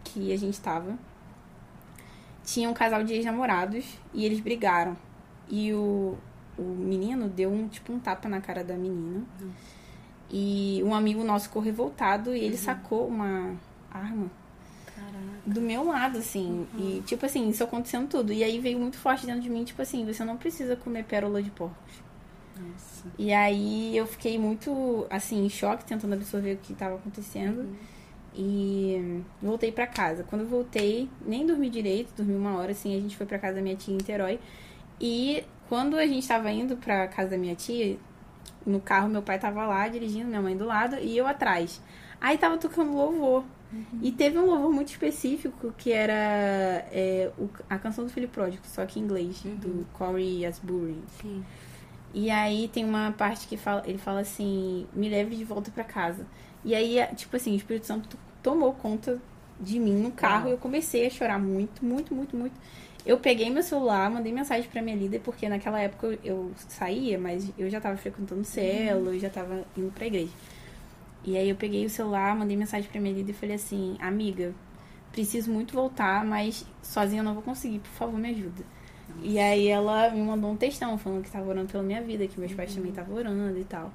que 0.03 0.33
a 0.33 0.37
gente 0.37 0.61
tava, 0.61 0.99
tinha 2.45 2.69
um 2.69 2.75
casal 2.75 3.03
de 3.05 3.15
ex-namorados 3.15 3.85
e 4.13 4.25
eles 4.25 4.41
brigaram. 4.41 4.97
E 5.49 5.73
o, 5.73 6.17
o 6.59 6.63
menino 6.63 7.29
deu 7.29 7.51
um 7.51 7.69
tipo 7.69 7.93
um 7.93 7.99
tapa 7.99 8.29
na 8.29 8.41
cara 8.41 8.63
da 8.63 8.75
menina. 8.75 9.25
Uhum. 9.41 9.51
E 10.31 10.83
um 10.85 10.95
amigo 10.95 11.23
nosso 11.23 11.47
ficou 11.47 11.63
revoltado 11.63 12.35
e 12.35 12.41
ele 12.41 12.55
uhum. 12.55 12.61
sacou 12.61 13.07
uma 13.07 13.55
arma 13.91 14.31
Caraca. 14.87 15.19
do 15.47 15.61
meu 15.61 15.85
lado, 15.85 16.19
assim. 16.19 16.67
Uhum. 16.75 16.99
E, 16.99 17.03
tipo 17.03 17.25
assim, 17.25 17.49
isso 17.49 17.63
acontecendo 17.63 18.09
tudo. 18.09 18.33
E 18.33 18.43
aí 18.43 18.59
veio 18.59 18.79
muito 18.79 18.97
forte 18.97 19.27
dentro 19.27 19.43
de 19.43 19.51
mim, 19.51 19.65
tipo 19.65 19.81
assim, 19.81 20.05
você 20.05 20.25
não 20.25 20.37
precisa 20.37 20.75
comer 20.77 21.05
pérola 21.05 21.43
de 21.43 21.51
porcos. 21.51 22.03
Nossa. 22.59 23.07
E 23.19 23.33
aí 23.33 23.97
eu 23.97 24.07
fiquei 24.07 24.39
muito, 24.39 25.07
assim, 25.11 25.45
em 25.45 25.49
choque, 25.49 25.85
tentando 25.85 26.15
absorver 26.15 26.55
o 26.55 26.59
que 26.59 26.73
estava 26.73 26.97
acontecendo. 26.97 27.61
Uhum. 27.61 27.75
E 28.37 29.23
voltei 29.41 29.71
para 29.71 29.87
casa. 29.87 30.25
Quando 30.25 30.43
eu 30.43 30.49
voltei, 30.49 31.09
nem 31.25 31.47
dormi 31.47 31.71
direito, 31.71 32.13
dormi 32.17 32.35
uma 32.35 32.57
hora, 32.57 32.73
assim, 32.73 32.97
a 32.97 33.01
gente 33.01 33.17
foi 33.17 33.27
para 33.27 33.39
casa 33.39 33.57
da 33.57 33.63
minha 33.63 33.77
tia 33.77 33.95
em 33.95 33.99
Niterói. 33.99 34.41
E 35.01 35.45
quando 35.69 35.97
a 35.97 36.07
gente 36.07 36.27
tava 36.27 36.51
indo 36.51 36.77
pra 36.77 37.07
casa 37.09 37.31
da 37.31 37.39
minha 37.39 37.55
tia, 37.55 37.97
no 38.67 38.81
carro 38.81 39.09
meu 39.09 39.23
pai 39.23 39.39
tava 39.39 39.67
lá 39.67 39.87
dirigindo, 39.89 40.27
minha 40.29 40.43
mãe 40.43 40.57
do 40.57 40.65
lado 40.65 40.97
e 40.97 41.17
eu 41.17 41.27
atrás. 41.27 41.81
Aí 42.21 42.39
tava 42.39 42.57
tocando 42.59 42.93
louvor. 42.95 43.45
Uhum. 43.73 43.99
E 44.03 44.13
teve 44.13 44.39
um 44.39 44.47
louvor 44.47 44.73
muito 44.73 44.89
específico 44.89 45.75
que 45.77 45.93
era 45.93 46.13
é, 46.93 47.31
o, 47.37 47.49
a 47.69 47.77
canção 47.77 48.05
do 48.05 48.11
Filho 48.11 48.29
Pródigo, 48.29 48.63
só 48.67 48.87
que 48.87 49.01
em 49.01 49.03
inglês, 49.03 49.45
uhum. 49.45 49.57
do 49.57 49.87
Corey 49.93 50.47
Asbury. 50.47 51.03
Sim. 51.21 51.45
E 52.15 52.31
aí 52.31 52.69
tem 52.69 52.85
uma 52.85 53.11
parte 53.13 53.49
que 53.49 53.57
fala, 53.57 53.83
ele 53.85 53.99
fala 53.99 54.21
assim: 54.21 54.87
me 54.93 55.09
leve 55.09 55.35
de 55.35 55.45
volta 55.45 55.71
para 55.73 55.83
casa. 55.83 56.25
E 56.65 56.75
aí, 56.75 57.05
tipo 57.17 57.37
assim, 57.37 57.53
o 57.53 57.57
Espírito 57.57 57.87
Santo 57.87 58.17
tomou 58.43 58.73
conta 58.73 59.21
de 59.61 59.79
mim 59.79 59.95
no 59.95 60.13
carro 60.13 60.47
ah. 60.47 60.51
e 60.51 60.53
eu 60.53 60.59
comecei 60.59 61.07
a 61.07 61.11
chorar 61.11 61.39
muito, 61.39 61.85
muito, 61.85 62.15
muito, 62.15 62.37
muito. 62.37 62.55
Eu 63.05 63.19
peguei 63.19 63.51
meu 63.51 63.63
celular, 63.63 64.11
mandei 64.11 64.33
mensagem 64.33 64.69
pra 64.71 64.81
minha 64.81 64.97
líder, 64.97 65.21
porque 65.21 65.47
naquela 65.49 65.79
época 65.79 66.07
eu, 66.07 66.19
eu 66.25 66.53
saía, 66.57 67.19
mas 67.19 67.51
eu 67.59 67.69
já 67.69 67.81
tava 67.81 67.97
frequentando 67.99 68.45
célula, 68.45 69.09
uhum. 69.09 69.15
eu 69.15 69.21
já 69.21 69.29
tava 69.29 69.65
indo 69.77 69.93
pra 69.93 70.07
igreja. 70.07 70.33
E 71.23 71.37
aí 71.37 71.49
eu 71.49 71.57
peguei 71.57 71.85
o 71.85 71.91
celular, 71.91 72.35
mandei 72.35 72.57
mensagem 72.57 72.89
pra 72.91 73.01
minha 73.01 73.15
líder 73.15 73.33
e 73.33 73.35
falei 73.35 73.57
assim, 73.57 73.97
amiga, 74.01 74.55
preciso 75.13 75.51
muito 75.51 75.75
voltar, 75.75 76.25
mas 76.25 76.67
sozinha 76.83 77.21
eu 77.21 77.25
não 77.25 77.35
vou 77.35 77.43
conseguir, 77.43 77.79
por 77.79 77.91
favor, 77.91 78.19
me 78.19 78.31
ajuda. 78.31 78.65
Nossa. 79.09 79.27
E 79.27 79.39
aí 79.39 79.69
ela 79.69 80.11
me 80.11 80.23
mandou 80.23 80.51
um 80.51 80.57
textão 80.57 80.97
falando 80.97 81.23
que 81.23 81.31
tava 81.31 81.49
orando 81.49 81.71
pela 81.71 81.83
minha 81.83 82.03
vida, 82.03 82.27
que 82.27 82.39
meus 82.39 82.53
uhum. 82.53 82.57
pais 82.57 82.75
também 82.75 82.91
estavam 82.91 83.17
orando 83.17 83.59
e 83.59 83.65
tal. 83.65 83.93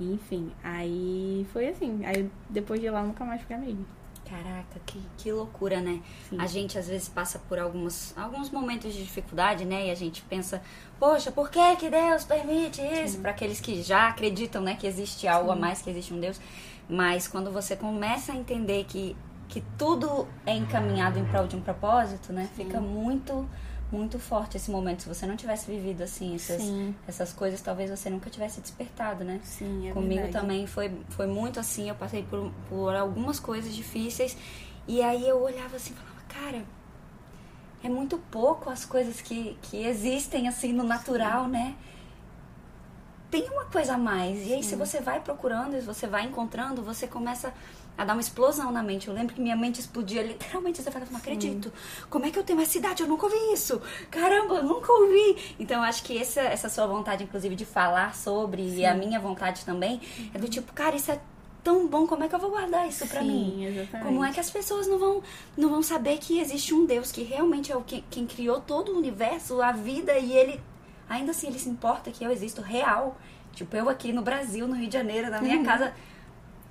Enfim, 0.00 0.50
aí 0.64 1.46
foi 1.52 1.68
assim. 1.68 2.04
Aí 2.04 2.28
depois 2.50 2.80
de 2.80 2.90
lá 2.90 3.00
eu 3.00 3.06
nunca 3.06 3.24
mais 3.24 3.40
fui 3.42 3.54
amiga. 3.54 3.82
Caraca, 4.32 4.80
que, 4.86 4.98
que 5.18 5.30
loucura, 5.30 5.78
né? 5.82 6.00
Sim. 6.30 6.40
A 6.40 6.46
gente 6.46 6.78
às 6.78 6.88
vezes 6.88 7.06
passa 7.06 7.38
por 7.38 7.58
algumas, 7.58 8.16
alguns 8.16 8.48
momentos 8.48 8.94
de 8.94 9.02
dificuldade, 9.04 9.66
né? 9.66 9.88
E 9.88 9.90
a 9.90 9.94
gente 9.94 10.22
pensa, 10.22 10.62
poxa, 10.98 11.30
por 11.30 11.50
que 11.50 11.76
que 11.76 11.90
Deus 11.90 12.24
permite 12.24 12.80
isso? 12.80 13.18
Para 13.18 13.32
aqueles 13.32 13.60
que 13.60 13.82
já 13.82 14.08
acreditam, 14.08 14.62
né, 14.62 14.74
que 14.74 14.86
existe 14.86 15.28
algo 15.28 15.52
Sim. 15.52 15.58
a 15.58 15.60
mais, 15.60 15.82
que 15.82 15.90
existe 15.90 16.14
um 16.14 16.20
Deus. 16.20 16.40
Mas 16.88 17.28
quando 17.28 17.52
você 17.52 17.76
começa 17.76 18.32
a 18.32 18.36
entender 18.36 18.84
que, 18.84 19.14
que 19.48 19.62
tudo 19.76 20.26
é 20.46 20.56
encaminhado 20.56 21.18
em 21.18 21.26
prol 21.26 21.46
de 21.46 21.54
um 21.54 21.60
propósito, 21.60 22.32
né? 22.32 22.48
Sim. 22.56 22.64
Fica 22.64 22.80
muito 22.80 23.46
muito 23.92 24.18
forte 24.18 24.56
esse 24.56 24.70
momento. 24.70 25.02
Se 25.02 25.08
você 25.08 25.26
não 25.26 25.36
tivesse 25.36 25.70
vivido 25.70 26.02
assim 26.02 26.34
essas, 26.34 26.62
essas 27.06 27.32
coisas, 27.32 27.60
talvez 27.60 27.90
você 27.90 28.08
nunca 28.08 28.30
tivesse 28.30 28.60
despertado, 28.60 29.22
né? 29.22 29.40
Sim, 29.44 29.88
é 29.88 29.92
Comigo 29.92 30.22
verdade. 30.22 30.32
também 30.32 30.66
foi, 30.66 30.90
foi 31.10 31.26
muito 31.26 31.60
assim. 31.60 31.88
Eu 31.88 31.94
passei 31.94 32.22
por, 32.22 32.50
por 32.68 32.94
algumas 32.96 33.38
coisas 33.38 33.74
difíceis 33.74 34.36
e 34.88 35.02
aí 35.02 35.28
eu 35.28 35.40
olhava 35.40 35.76
assim 35.76 35.92
e 35.92 35.96
falava, 35.96 36.22
cara, 36.28 36.64
é 37.84 37.88
muito 37.88 38.18
pouco 38.30 38.70
as 38.70 38.84
coisas 38.84 39.20
que, 39.20 39.58
que 39.62 39.84
existem 39.84 40.48
assim 40.48 40.72
no 40.72 40.84
natural, 40.84 41.44
Sim. 41.44 41.50
né? 41.50 41.74
Tem 43.30 43.48
uma 43.48 43.64
coisa 43.64 43.94
a 43.94 43.98
mais. 43.98 44.46
E 44.46 44.52
aí, 44.52 44.62
Sim. 44.62 44.70
se 44.70 44.76
você 44.76 45.00
vai 45.00 45.20
procurando, 45.20 45.72
se 45.72 45.86
você 45.86 46.06
vai 46.06 46.24
encontrando, 46.24 46.82
você 46.82 47.06
começa 47.06 47.52
a 47.96 48.04
dar 48.04 48.14
uma 48.14 48.20
explosão 48.20 48.72
na 48.72 48.82
mente. 48.82 49.08
Eu 49.08 49.14
lembro 49.14 49.34
que 49.34 49.40
minha 49.40 49.56
mente 49.56 49.80
explodia 49.80 50.22
literalmente. 50.22 50.82
Você 50.82 50.90
fala, 50.90 51.06
não 51.10 51.18
acredito. 51.18 51.72
Como 52.08 52.26
é 52.26 52.30
que 52.30 52.38
eu 52.38 52.42
tenho 52.42 52.60
essa 52.60 52.78
idade? 52.78 53.02
Eu 53.02 53.08
nunca 53.08 53.26
ouvi 53.26 53.52
isso. 53.52 53.80
Caramba, 54.10 54.56
eu 54.56 54.62
nunca 54.62 54.92
ouvi. 54.92 55.54
Então, 55.58 55.78
eu 55.78 55.82
acho 55.82 56.02
que 56.02 56.18
essa, 56.18 56.40
essa 56.40 56.68
sua 56.68 56.86
vontade, 56.86 57.24
inclusive, 57.24 57.54
de 57.54 57.64
falar 57.64 58.14
sobre, 58.14 58.68
Sim. 58.70 58.78
e 58.78 58.86
a 58.86 58.94
minha 58.94 59.20
vontade 59.20 59.64
também, 59.64 60.00
uhum. 60.18 60.30
é 60.34 60.38
do 60.38 60.48
tipo, 60.48 60.72
cara, 60.72 60.96
isso 60.96 61.10
é 61.10 61.20
tão 61.62 61.86
bom, 61.86 62.06
como 62.06 62.24
é 62.24 62.28
que 62.28 62.34
eu 62.34 62.38
vou 62.40 62.50
guardar 62.50 62.88
isso 62.88 63.06
para 63.06 63.22
mim? 63.22 63.64
Exatamente. 63.64 64.04
Como 64.04 64.24
é 64.24 64.32
que 64.32 64.40
as 64.40 64.50
pessoas 64.50 64.86
não 64.88 64.98
vão, 64.98 65.22
não 65.56 65.68
vão 65.68 65.82
saber 65.82 66.18
que 66.18 66.40
existe 66.40 66.74
um 66.74 66.84
Deus 66.84 67.12
que 67.12 67.22
realmente 67.22 67.70
é 67.70 67.76
o 67.76 67.82
que, 67.82 68.02
quem 68.10 68.26
criou 68.26 68.60
todo 68.60 68.92
o 68.92 68.98
universo, 68.98 69.62
a 69.62 69.70
vida, 69.70 70.18
e 70.18 70.32
ele, 70.32 70.60
ainda 71.08 71.30
assim, 71.30 71.46
ele 71.46 71.58
se 71.58 71.68
importa 71.68 72.10
que 72.10 72.24
eu 72.24 72.32
existo 72.32 72.60
real. 72.60 73.16
Tipo, 73.54 73.76
eu 73.76 73.88
aqui 73.88 74.12
no 74.12 74.22
Brasil, 74.22 74.66
no 74.66 74.74
Rio 74.74 74.88
de 74.88 74.94
Janeiro, 74.94 75.30
na 75.30 75.40
minha 75.40 75.58
uhum. 75.58 75.64
casa 75.64 75.92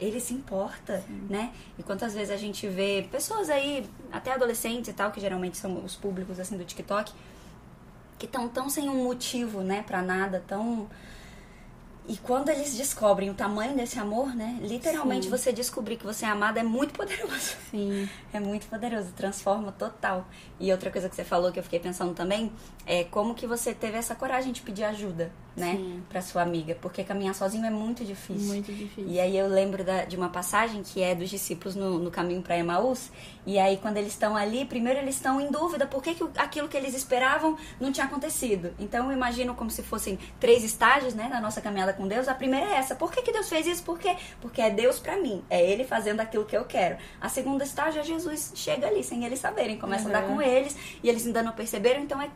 ele 0.02 0.20
se 0.20 0.34
importa, 0.34 1.02
Sim. 1.02 1.28
né? 1.30 1.54
E 1.78 1.84
quantas 1.84 2.14
vezes 2.14 2.32
a 2.32 2.38
gente 2.38 2.68
vê 2.68 3.08
pessoas 3.12 3.50
aí, 3.50 3.88
até 4.12 4.34
adolescentes 4.34 4.90
e 4.90 4.94
tal, 4.94 5.12
que 5.12 5.22
geralmente 5.22 5.58
são 5.58 5.86
os 5.86 5.96
públicos 5.96 6.40
assim 6.40 6.58
do 6.58 6.66
TikTok, 6.66 7.14
que 8.18 8.26
estão 8.26 8.48
tão 8.50 8.68
sem 8.68 8.90
um 8.90 9.04
motivo, 9.04 9.62
né, 9.62 9.84
para 9.84 10.02
nada, 10.02 10.44
tão 10.48 10.90
E 12.08 12.18
quando 12.18 12.50
eles 12.50 12.76
descobrem 12.76 13.30
o 13.30 13.34
tamanho 13.34 13.76
desse 13.76 14.00
amor, 14.00 14.36
né? 14.36 14.58
Literalmente 14.62 15.26
Sim. 15.26 15.30
você 15.30 15.54
descobrir 15.54 15.98
que 15.98 16.04
você 16.06 16.26
é 16.26 16.30
amado 16.30 16.58
é 16.58 16.64
muito 16.64 16.94
poderoso. 16.94 17.56
Sim. 17.70 18.10
É 18.34 18.40
muito 18.40 18.66
poderoso, 18.68 19.12
transforma 19.16 19.72
total. 19.72 20.28
E 20.60 20.72
outra 20.72 20.90
coisa 20.92 21.08
que 21.08 21.16
você 21.16 21.24
falou 21.24 21.52
que 21.52 21.60
eu 21.60 21.64
fiquei 21.64 21.80
pensando 21.80 22.14
também 22.14 22.52
é 22.86 23.04
como 23.04 23.36
que 23.36 23.46
você 23.46 23.74
teve 23.74 23.98
essa 23.98 24.16
coragem 24.16 24.52
de 24.52 24.62
pedir 24.62 24.84
ajuda, 24.84 25.32
né, 25.56 25.76
Sim. 25.76 26.04
pra 26.10 26.22
sua 26.22 26.42
amiga, 26.42 26.76
porque 26.82 27.04
caminhar 27.04 27.36
sozinho 27.36 27.66
é 27.66 27.70
muito 27.70 28.04
difícil. 28.04 28.48
Muito 28.48 28.74
difícil. 28.74 29.06
E 29.08 29.20
aí 29.20 29.38
eu 29.38 29.48
lembro 29.48 29.84
da- 29.84 30.04
de 30.06 30.16
uma 30.18 30.30
passagem 30.30 30.82
que 30.82 31.02
é 31.04 31.14
dos 31.14 31.30
discípulos 31.30 31.76
no, 31.76 32.00
no 32.00 32.10
caminho 32.10 32.42
para 32.42 32.58
Emaús. 32.58 33.12
E 33.46 33.60
aí 33.60 33.78
quando 33.78 33.98
eles 33.98 34.14
estão 34.14 34.36
ali, 34.36 34.66
primeiro 34.66 35.00
eles 35.00 35.16
estão 35.16 35.40
em 35.40 35.52
dúvida 35.52 35.86
por 35.86 36.02
que, 36.02 36.16
que 36.16 36.24
aquilo 36.38 36.68
que 36.68 36.76
eles 36.78 36.96
esperavam 36.96 37.56
não 37.80 37.92
tinha 37.92 38.08
acontecido. 38.08 38.74
Então 38.80 39.06
eu 39.08 39.12
imagino 39.16 39.54
como 39.54 39.70
se 39.70 39.84
fossem 39.84 40.18
três 40.40 40.64
estágios, 40.64 41.14
né, 41.14 41.28
na 41.30 41.40
nossa 41.40 41.62
caminhada 41.62 41.91
com 41.94 42.08
Deus. 42.08 42.28
A 42.28 42.34
primeira 42.34 42.66
é 42.66 42.74
essa: 42.76 42.96
por 42.96 43.12
que, 43.12 43.22
que 43.22 43.32
Deus 43.32 43.48
fez 43.50 43.66
isso? 43.68 43.84
Por 43.84 44.00
quê? 44.00 44.16
Porque 44.40 44.62
é 44.62 44.70
Deus 44.70 45.00
para 45.00 45.18
mim, 45.18 45.44
é 45.50 45.62
Ele 45.64 45.84
fazendo 45.84 46.20
aquilo 46.20 46.46
que 46.46 46.56
eu 46.56 46.66
quero. 46.66 46.98
A 47.20 47.30
segunda 47.30 47.64
estágio 47.64 48.00
é 48.02 48.04
Jesus 48.04 48.52
chega 48.56 48.88
ali 48.88 49.04
sem 49.04 49.24
eles 49.26 49.40
saberem, 49.40 49.78
começa 49.78 50.06
a 50.06 50.10
andar 50.10 50.24
Uhum. 50.24 50.36
com 50.36 50.42
eles 50.42 50.76
e 51.04 51.10
eles 51.10 51.26
ainda 51.26 51.42
não 51.44 51.52
perceberam. 51.54 52.02
Então 52.02 52.22
é 52.22 52.30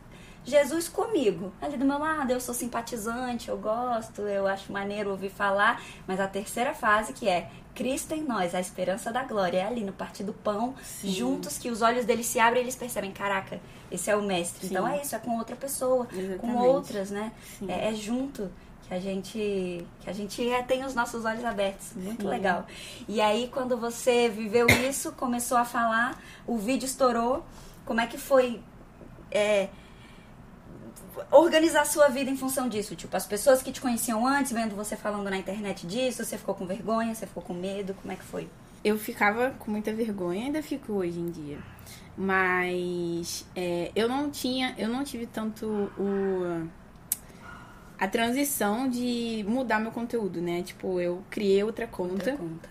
Jesus 0.44 0.88
comigo, 0.88 1.52
ali 1.60 1.76
do 1.76 1.86
meu 1.86 1.98
lado, 1.98 2.32
eu 2.32 2.40
sou 2.40 2.54
simpatizante, 2.54 3.50
eu 3.50 3.58
gosto, 3.58 4.22
eu 4.22 4.46
acho 4.46 4.72
maneiro 4.72 5.10
ouvir 5.10 5.30
falar, 5.32 5.82
mas 6.06 6.20
a 6.20 6.28
terceira 6.28 6.72
fase 6.74 7.14
que 7.14 7.28
é 7.28 7.50
Cristo 7.74 8.14
em 8.14 8.22
nós, 8.24 8.54
a 8.54 8.60
esperança 8.60 9.12
da 9.12 9.24
glória, 9.24 9.58
é 9.58 9.64
ali 9.66 9.84
no 9.84 9.92
partir 9.92 10.24
do 10.24 10.34
pão, 10.34 10.76
Sim. 10.84 11.10
juntos 11.10 11.58
que 11.58 11.72
os 11.72 11.82
olhos 11.82 12.06
deles 12.06 12.28
se 12.28 12.40
abrem 12.40 12.62
e 12.62 12.66
eles 12.66 12.76
percebem, 12.76 13.12
caraca, 13.12 13.60
esse 13.92 14.10
é 14.12 14.16
o 14.16 14.22
mestre. 14.22 14.68
Sim. 14.68 14.74
Então 14.76 14.88
é 14.88 15.02
isso, 15.02 15.16
é 15.16 15.20
com 15.20 15.36
outra 15.36 15.56
pessoa, 15.56 16.06
com 16.06 16.16
Exatamente. 16.16 16.58
outras, 16.68 17.10
né? 17.10 17.32
É, 17.68 17.90
é 17.90 17.94
junto 17.96 18.52
que 18.88 18.94
a 18.94 19.00
gente 19.00 19.86
que 20.00 20.10
a 20.10 20.14
gente 20.14 20.48
é, 20.50 20.62
tem 20.62 20.86
os 20.86 20.94
nossos 20.94 21.26
olhos 21.26 21.44
abertos, 21.44 21.94
muito 21.96 22.28
legal. 22.28 22.66
E 23.08 23.20
aí 23.20 23.50
quando 23.52 23.78
você 23.78 24.30
viveu 24.30 24.68
isso, 24.68 25.12
começou 25.14 25.58
a 25.58 25.66
falar, 25.66 26.22
o 26.46 26.58
vídeo 26.58 26.86
estourou, 26.86 27.44
como 27.86 28.00
é 28.00 28.08
que 28.08 28.18
foi 28.18 28.62
é, 29.32 29.70
organizar 31.32 31.82
a 31.82 31.86
sua 31.86 32.10
vida 32.10 32.30
em 32.30 32.38
função 32.38 32.70
disso? 32.70 32.96
Tipo, 32.96 33.16
as 33.18 33.26
pessoas 33.26 33.62
que 33.62 33.72
te 33.72 33.82
conheciam 33.82 34.26
antes, 34.26 34.52
vendo 34.52 34.76
você 34.76 34.96
falando 34.96 35.30
na 35.30 35.38
internet 35.38 35.88
disso, 35.88 36.24
você 36.24 36.38
ficou 36.38 36.54
com 36.54 36.66
vergonha, 36.66 37.14
você 37.14 37.26
ficou 37.26 37.44
com 37.44 37.54
medo, 37.54 37.94
como 37.96 38.12
é 38.12 38.16
que 38.16 38.24
foi? 38.24 38.48
Eu 38.84 39.00
ficava 39.00 39.52
com 39.58 39.72
muita 39.72 39.92
vergonha, 39.92 40.46
ainda 40.46 40.62
fico 40.62 40.94
hoje 40.94 41.20
em 41.20 41.32
dia. 41.32 41.58
Mas 42.16 43.46
é, 43.56 43.92
eu 43.96 44.08
não 44.08 44.30
tinha, 44.30 44.76
eu 44.78 44.88
não 44.88 45.04
tive 45.04 45.26
tanto 45.26 45.66
o 45.98 46.68
a 48.06 48.08
transição 48.08 48.88
de 48.90 49.44
mudar 49.48 49.80
meu 49.80 49.92
conteúdo, 49.92 50.42
né? 50.42 50.62
Tipo, 50.64 51.00
eu 51.02 51.22
criei 51.30 51.64
outra 51.64 51.88
conta. 51.88 52.14
Outra 52.14 52.38
conta. 52.38 52.70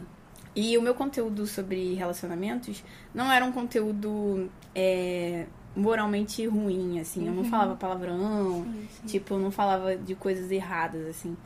E 0.57 0.79
o 0.79 0.83
meu 0.83 0.95
conteúdo 0.95 1.47
sobre 1.47 1.95
relacionamentos 1.95 2.83
não 3.13 3.31
era 3.31 3.45
um 3.45 3.51
conteúdo 3.51 4.49
é, 4.73 5.47
moralmente 5.75 6.47
ruim, 6.47 7.01
assim. 7.01 7.27
Eu 7.27 7.33
não 7.35 7.43
falava 7.45 7.75
palavrão, 7.75 8.65
tipo, 9.05 9.35
eu 9.35 9.39
não 9.41 9.51
falava 9.51 9.97
de 9.97 10.15
coisas 10.15 10.53
erradas, 10.53 11.05
assim. 11.09 11.37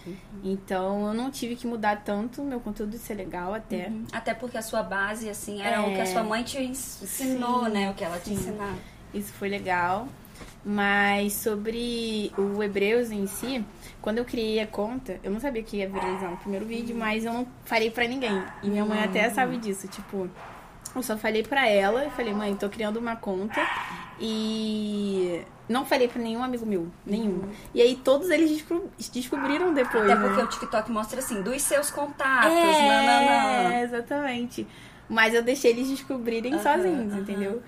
Então 0.45 1.09
eu 1.09 1.15
não 1.15 1.31
tive 1.31 1.57
que 1.57 1.67
mudar 1.67 2.03
tanto 2.05 2.43
meu 2.43 2.61
conteúdo, 2.61 2.95
isso 2.97 3.11
é 3.11 3.15
legal 3.15 3.55
até. 3.55 3.89
Uhum. 3.89 4.05
Até 4.13 4.35
porque 4.35 4.59
a 4.59 4.63
sua 4.63 4.83
base, 4.83 5.31
assim, 5.31 5.63
era 5.63 5.81
o 5.81 5.87
que 5.95 6.01
a 6.01 6.03
É. 6.03 6.07
sua 6.07 6.23
mãe 6.23 6.43
te 6.43 6.59
ens- 6.59 7.01
ensinou, 7.03 7.65
Sim, 7.65 7.71
né? 7.71 7.91
O 7.91 7.95
que 7.95 8.05
ela 8.05 8.19
te 8.19 8.27
sim. 8.29 8.35
ensinava. 8.35 8.77
Isso 9.15 9.33
foi 9.33 9.49
legal. 9.49 10.07
Mas 10.65 11.33
sobre 11.35 12.33
o 12.37 12.63
Hebreus 12.63 13.11
em 13.11 13.27
si, 13.27 13.65
quando 14.03 14.19
eu 14.19 14.25
criei 14.25 14.61
a 14.61 14.67
conta, 14.67 15.19
eu 15.23 15.31
não 15.31 15.41
sabia 15.41 15.63
que 15.63 15.79
ia 15.79 15.89
viralizar 15.89 16.29
no 16.31 16.37
primeiro 16.37 16.67
vídeo, 16.67 16.95
mas 16.97 17.25
eu 17.25 17.33
não 17.33 17.47
falei 17.65 17.91
pra 17.91 18.07
ninguém. 18.07 18.43
E 18.63 18.69
minha 18.69 18.85
mãe 18.85 19.03
até 19.03 19.31
sabe 19.31 19.57
disso, 19.57 19.89
tipo, 19.89 20.29
eu 20.95 21.03
só 21.03 21.17
falei 21.17 21.43
pra 21.43 21.67
ela 21.69 22.05
e 22.07 22.11
falei, 22.11 22.35
mãe, 22.35 22.55
tô 22.55 22.69
criando 22.69 22.99
uma 22.99 23.17
conta 23.17 23.61
e 24.21 25.43
não 25.69 25.85
falei 25.87 26.09
pra 26.09 26.21
nenhum 26.21 26.43
amigo 26.43 26.67
meu, 26.67 26.89
nenhum. 27.07 27.43
E 27.75 27.81
aí 27.81 27.97
todos 27.97 28.31
eles 28.31 28.51
desco- 28.51 28.91
descobriram 29.13 29.73
depois. 29.73 30.05
Até 30.11 30.15
né? 30.21 30.29
porque 30.29 30.43
o 30.43 30.47
TikTok 30.47 30.91
mostra 30.91 31.21
assim, 31.21 31.41
dos 31.43 31.63
seus 31.63 31.91
contatos, 31.91 32.53
é, 32.53 32.89
nananã. 32.89 33.81
exatamente. 33.81 34.67
Mas 35.09 35.33
eu 35.35 35.43
deixei 35.43 35.71
eles 35.71 35.89
descobrirem 35.89 36.53
Aham, 36.55 36.63
sozinhos, 36.63 37.13
aham. 37.13 37.23
entendeu? 37.23 37.63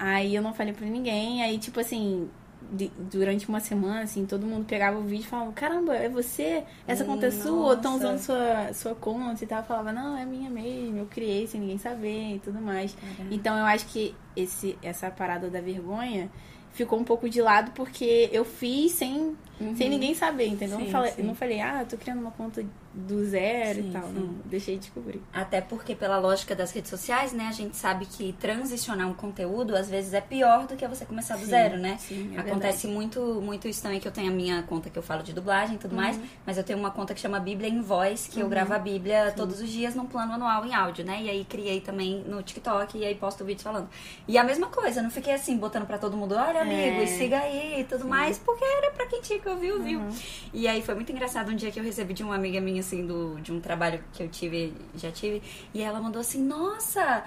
Aí 0.00 0.34
eu 0.34 0.42
não 0.42 0.54
falei 0.54 0.72
pra 0.72 0.86
ninguém. 0.86 1.42
Aí, 1.42 1.58
tipo 1.58 1.78
assim, 1.80 2.28
de- 2.72 2.90
durante 3.10 3.48
uma 3.48 3.60
semana, 3.60 4.02
assim, 4.02 4.24
todo 4.26 4.46
mundo 4.46 4.64
pegava 4.64 4.98
o 4.98 5.02
vídeo 5.02 5.24
e 5.24 5.28
falava: 5.28 5.52
Caramba, 5.52 5.94
é 5.94 6.08
você? 6.08 6.64
Essa 6.86 7.04
conta 7.04 7.26
é 7.26 7.30
sua? 7.30 7.52
Ou 7.66 7.72
estão 7.74 7.96
usando 7.96 8.18
sua, 8.18 8.72
sua 8.74 8.94
conta 8.94 9.44
e 9.44 9.46
tal? 9.46 9.58
Eu 9.60 9.64
falava: 9.64 9.92
Não, 9.92 10.16
é 10.16 10.24
minha 10.24 10.48
mesmo. 10.50 10.98
Eu 10.98 11.06
criei 11.06 11.46
sem 11.46 11.60
ninguém 11.60 11.78
saber 11.78 12.36
e 12.36 12.38
tudo 12.40 12.60
mais. 12.60 12.96
Então 13.30 13.56
eu 13.58 13.64
acho 13.66 13.86
que 13.86 14.14
esse, 14.36 14.78
essa 14.82 15.10
parada 15.10 15.50
da 15.50 15.60
vergonha 15.60 16.30
ficou 16.72 16.98
um 16.98 17.04
pouco 17.04 17.28
de 17.28 17.42
lado 17.42 17.72
porque 17.72 18.28
eu 18.32 18.44
fiz 18.44 18.92
sem, 18.92 19.36
sem 19.74 19.88
ninguém 19.90 20.14
saber, 20.14 20.46
entendeu? 20.46 20.78
eu, 20.78 20.86
Sim, 20.86 20.92
não 20.92 20.92
falei, 20.92 21.14
eu 21.18 21.24
não 21.24 21.34
falei, 21.34 21.60
ah, 21.60 21.80
eu 21.82 21.86
tô 21.86 21.96
criando 21.98 22.20
uma 22.20 22.30
conta 22.30 22.64
do 22.92 23.24
zero 23.24 23.82
Sim, 23.82 23.88
e 23.88 23.92
tal. 23.92 24.02
sim. 24.02 24.12
Não, 24.14 24.34
deixei 24.46 24.74
de 24.74 24.80
descobrir. 24.80 25.22
Até 25.32 25.60
porque, 25.60 25.94
pela 25.94 26.18
lógica 26.18 26.56
das 26.56 26.72
redes 26.72 26.90
sociais, 26.90 27.32
né, 27.32 27.46
a 27.48 27.52
gente 27.52 27.76
sabe 27.76 28.04
que 28.04 28.32
transicionar 28.40 29.08
um 29.08 29.14
conteúdo 29.14 29.76
às 29.76 29.88
vezes 29.88 30.12
é 30.12 30.20
pior 30.20 30.66
do 30.66 30.74
que 30.76 30.86
você 30.88 31.04
começar 31.04 31.34
do 31.36 31.40
Sim, 31.44 31.50
zero, 31.50 31.76
né? 31.78 31.96
sim, 32.00 32.32
é 32.36 32.40
Acontece 32.40 32.86
muito, 32.88 33.20
muito 33.40 33.68
isso 33.68 33.80
também, 33.82 34.00
que 34.00 34.08
eu 34.08 34.12
tenho 34.12 34.28
a 34.30 34.34
minha 34.34 34.62
conta 34.64 34.90
que 34.90 34.98
eu 34.98 35.02
falo 35.02 35.22
de 35.22 35.32
dublagem 35.32 35.76
e 35.76 35.78
tudo 35.78 35.94
mais, 35.94 36.16
Uhum. 36.16 36.22
mas 36.44 36.58
eu 36.58 36.64
tenho 36.64 36.78
uma 36.80 36.90
conta 36.90 37.14
que 37.14 37.20
chama 37.20 37.38
Bíblia 37.38 37.68
em 37.68 37.80
Voz, 37.80 38.26
que 38.26 38.40
eu 38.40 38.48
gravo 38.48 38.74
a 38.74 38.78
Bíblia 38.78 39.32
todos 39.36 39.60
os 39.60 39.68
dias 39.68 39.94
num 39.94 40.06
plano 40.06 40.32
anual 40.32 40.66
em 40.66 40.74
áudio, 40.74 41.04
né? 41.04 41.20
E 41.22 41.30
aí 41.30 41.44
criei 41.44 41.80
também 41.80 42.24
no 42.26 42.42
TikTok 42.42 42.98
e 42.98 43.04
aí 43.04 43.14
posto 43.14 43.44
vídeo 43.44 43.62
falando. 43.62 43.88
E 44.26 44.36
a 44.36 44.42
mesma 44.42 44.66
coisa, 44.66 45.00
não 45.00 45.10
fiquei 45.10 45.32
assim, 45.32 45.56
botando 45.56 45.86
pra 45.86 45.96
todo 45.98 46.16
mundo, 46.16 46.34
olha 46.34 46.62
amigo, 46.62 47.00
É. 47.00 47.04
e 47.04 47.06
siga 47.06 47.38
aí 47.38 47.80
e 47.80 47.84
tudo 47.84 48.04
mais, 48.08 48.36
porque 48.38 48.64
era 48.64 48.90
pra 48.90 49.06
quem 49.06 49.20
tinha 49.20 49.38
que 49.38 49.48
ouvir, 49.48 49.72
ouviu. 49.72 50.00
Uhum. 50.00 50.10
E 50.52 50.66
aí 50.66 50.82
foi 50.82 50.94
muito 50.96 51.12
engraçado 51.12 51.50
um 51.52 51.54
dia 51.54 51.70
que 51.70 51.78
eu 51.78 51.84
recebi 51.84 52.14
de 52.14 52.22
uma 52.24 52.34
amiga 52.34 52.60
minha, 52.60 52.79
assim, 52.80 53.06
do, 53.06 53.40
de 53.40 53.52
um 53.52 53.60
trabalho 53.60 54.02
que 54.12 54.22
eu 54.22 54.28
tive, 54.28 54.74
já 54.96 55.10
tive, 55.10 55.42
e 55.72 55.82
ela 55.82 56.00
mandou 56.00 56.20
assim, 56.20 56.42
nossa, 56.42 57.24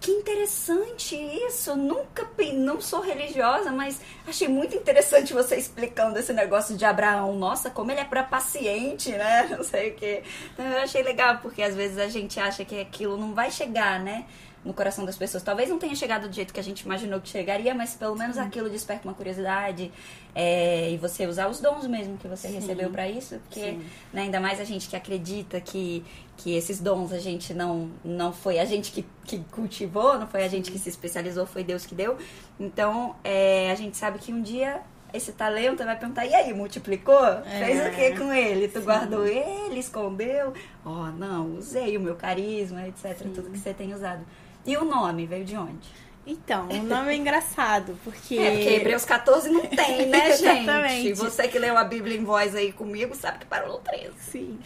que 0.00 0.10
interessante 0.10 1.16
isso, 1.16 1.74
nunca, 1.74 2.28
não 2.54 2.78
sou 2.78 3.00
religiosa, 3.00 3.72
mas 3.72 4.02
achei 4.26 4.46
muito 4.46 4.76
interessante 4.76 5.32
você 5.32 5.56
explicando 5.56 6.18
esse 6.18 6.30
negócio 6.32 6.76
de 6.76 6.84
Abraão, 6.84 7.34
nossa, 7.38 7.70
como 7.70 7.90
ele 7.90 8.00
é 8.00 8.04
pra 8.04 8.22
paciente, 8.22 9.10
né, 9.12 9.48
não 9.56 9.64
sei 9.64 9.92
o 9.92 9.94
que. 9.94 10.22
Então 10.52 10.66
eu 10.66 10.78
achei 10.82 11.02
legal, 11.02 11.38
porque 11.38 11.62
às 11.62 11.74
vezes 11.74 11.96
a 11.96 12.08
gente 12.08 12.38
acha 12.38 12.66
que 12.66 12.78
aquilo 12.78 13.16
não 13.16 13.32
vai 13.32 13.50
chegar, 13.50 13.98
né, 13.98 14.26
no 14.64 14.72
coração 14.72 15.04
das 15.04 15.16
pessoas. 15.16 15.42
Talvez 15.42 15.68
não 15.68 15.78
tenha 15.78 15.94
chegado 15.94 16.28
do 16.28 16.34
jeito 16.34 16.52
que 16.52 16.60
a 16.60 16.62
gente 16.62 16.80
imaginou 16.80 17.20
que 17.20 17.28
chegaria, 17.28 17.74
mas 17.74 17.94
pelo 17.94 18.16
menos 18.16 18.38
aquilo 18.38 18.70
desperta 18.70 19.06
uma 19.06 19.14
curiosidade 19.14 19.92
é, 20.34 20.90
e 20.90 20.96
você 20.96 21.26
usar 21.26 21.48
os 21.48 21.60
dons 21.60 21.86
mesmo 21.86 22.16
que 22.16 22.26
você 22.26 22.48
Sim. 22.48 22.54
recebeu 22.54 22.90
pra 22.90 23.08
isso, 23.08 23.38
porque 23.40 23.60
Sim. 23.60 23.84
né, 24.12 24.22
ainda 24.22 24.40
mais 24.40 24.60
a 24.60 24.64
gente 24.64 24.88
que 24.88 24.96
acredita 24.96 25.60
que, 25.60 26.02
que 26.36 26.54
esses 26.56 26.80
dons 26.80 27.12
a 27.12 27.18
gente 27.18 27.52
não 27.52 27.90
não 28.04 28.32
foi 28.32 28.58
a 28.58 28.64
gente 28.64 28.90
que, 28.90 29.04
que 29.24 29.38
cultivou, 29.50 30.18
não 30.18 30.26
foi 30.26 30.44
a 30.44 30.48
gente 30.48 30.70
que 30.70 30.78
se 30.78 30.88
especializou, 30.88 31.46
foi 31.46 31.62
Deus 31.62 31.84
que 31.84 31.94
deu. 31.94 32.16
Então 32.58 33.16
é, 33.22 33.70
a 33.70 33.74
gente 33.74 33.96
sabe 33.96 34.18
que 34.18 34.32
um 34.32 34.40
dia 34.40 34.80
esse 35.12 35.30
talento 35.30 35.84
vai 35.84 35.96
perguntar, 35.96 36.26
e 36.26 36.34
aí, 36.34 36.52
multiplicou? 36.52 37.16
Fez 37.44 37.86
o 37.86 37.90
que 37.94 38.18
com 38.18 38.32
ele? 38.32 38.66
Tu 38.66 38.78
É. 38.78 38.80
Sim. 38.80 38.84
guardou 38.84 39.24
ele, 39.24 39.78
escondeu? 39.78 40.52
Oh, 40.84 41.06
não, 41.16 41.56
usei 41.56 41.96
o 41.96 42.00
meu 42.00 42.16
carisma, 42.16 42.84
etc. 42.88 43.16
Sim. 43.18 43.32
Tudo 43.32 43.48
que 43.48 43.58
você 43.58 43.72
tem 43.72 43.94
usado. 43.94 44.24
E 44.66 44.76
o 44.76 44.84
nome 44.84 45.26
veio 45.26 45.44
de 45.44 45.56
onde? 45.56 46.04
Então, 46.26 46.68
o 46.70 46.82
nome 46.82 47.12
é 47.12 47.16
engraçado, 47.16 47.98
porque. 48.02 48.38
É, 48.38 48.50
porque 48.52 48.68
Hebreus 48.70 49.04
14 49.04 49.50
não 49.50 49.60
tem, 49.66 50.06
né, 50.06 50.32
gente? 50.36 50.62
Exatamente. 50.62 51.12
Você 51.14 51.48
que 51.48 51.58
leu 51.58 51.76
a 51.76 51.84
Bíblia 51.84 52.16
em 52.16 52.24
voz 52.24 52.54
aí 52.54 52.72
comigo 52.72 53.14
sabe 53.14 53.40
que 53.40 53.46
parou 53.46 53.74
no 53.74 53.78
13. 53.80 54.12
Sim. 54.18 54.58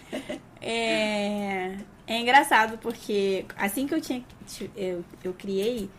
É, 0.62 1.76
é 2.06 2.20
engraçado 2.20 2.78
porque 2.78 3.44
assim 3.56 3.86
que 3.86 3.94
eu 3.94 4.00
tinha 4.00 4.24
eu, 4.76 5.04
eu 5.22 5.32
criei 5.32 5.90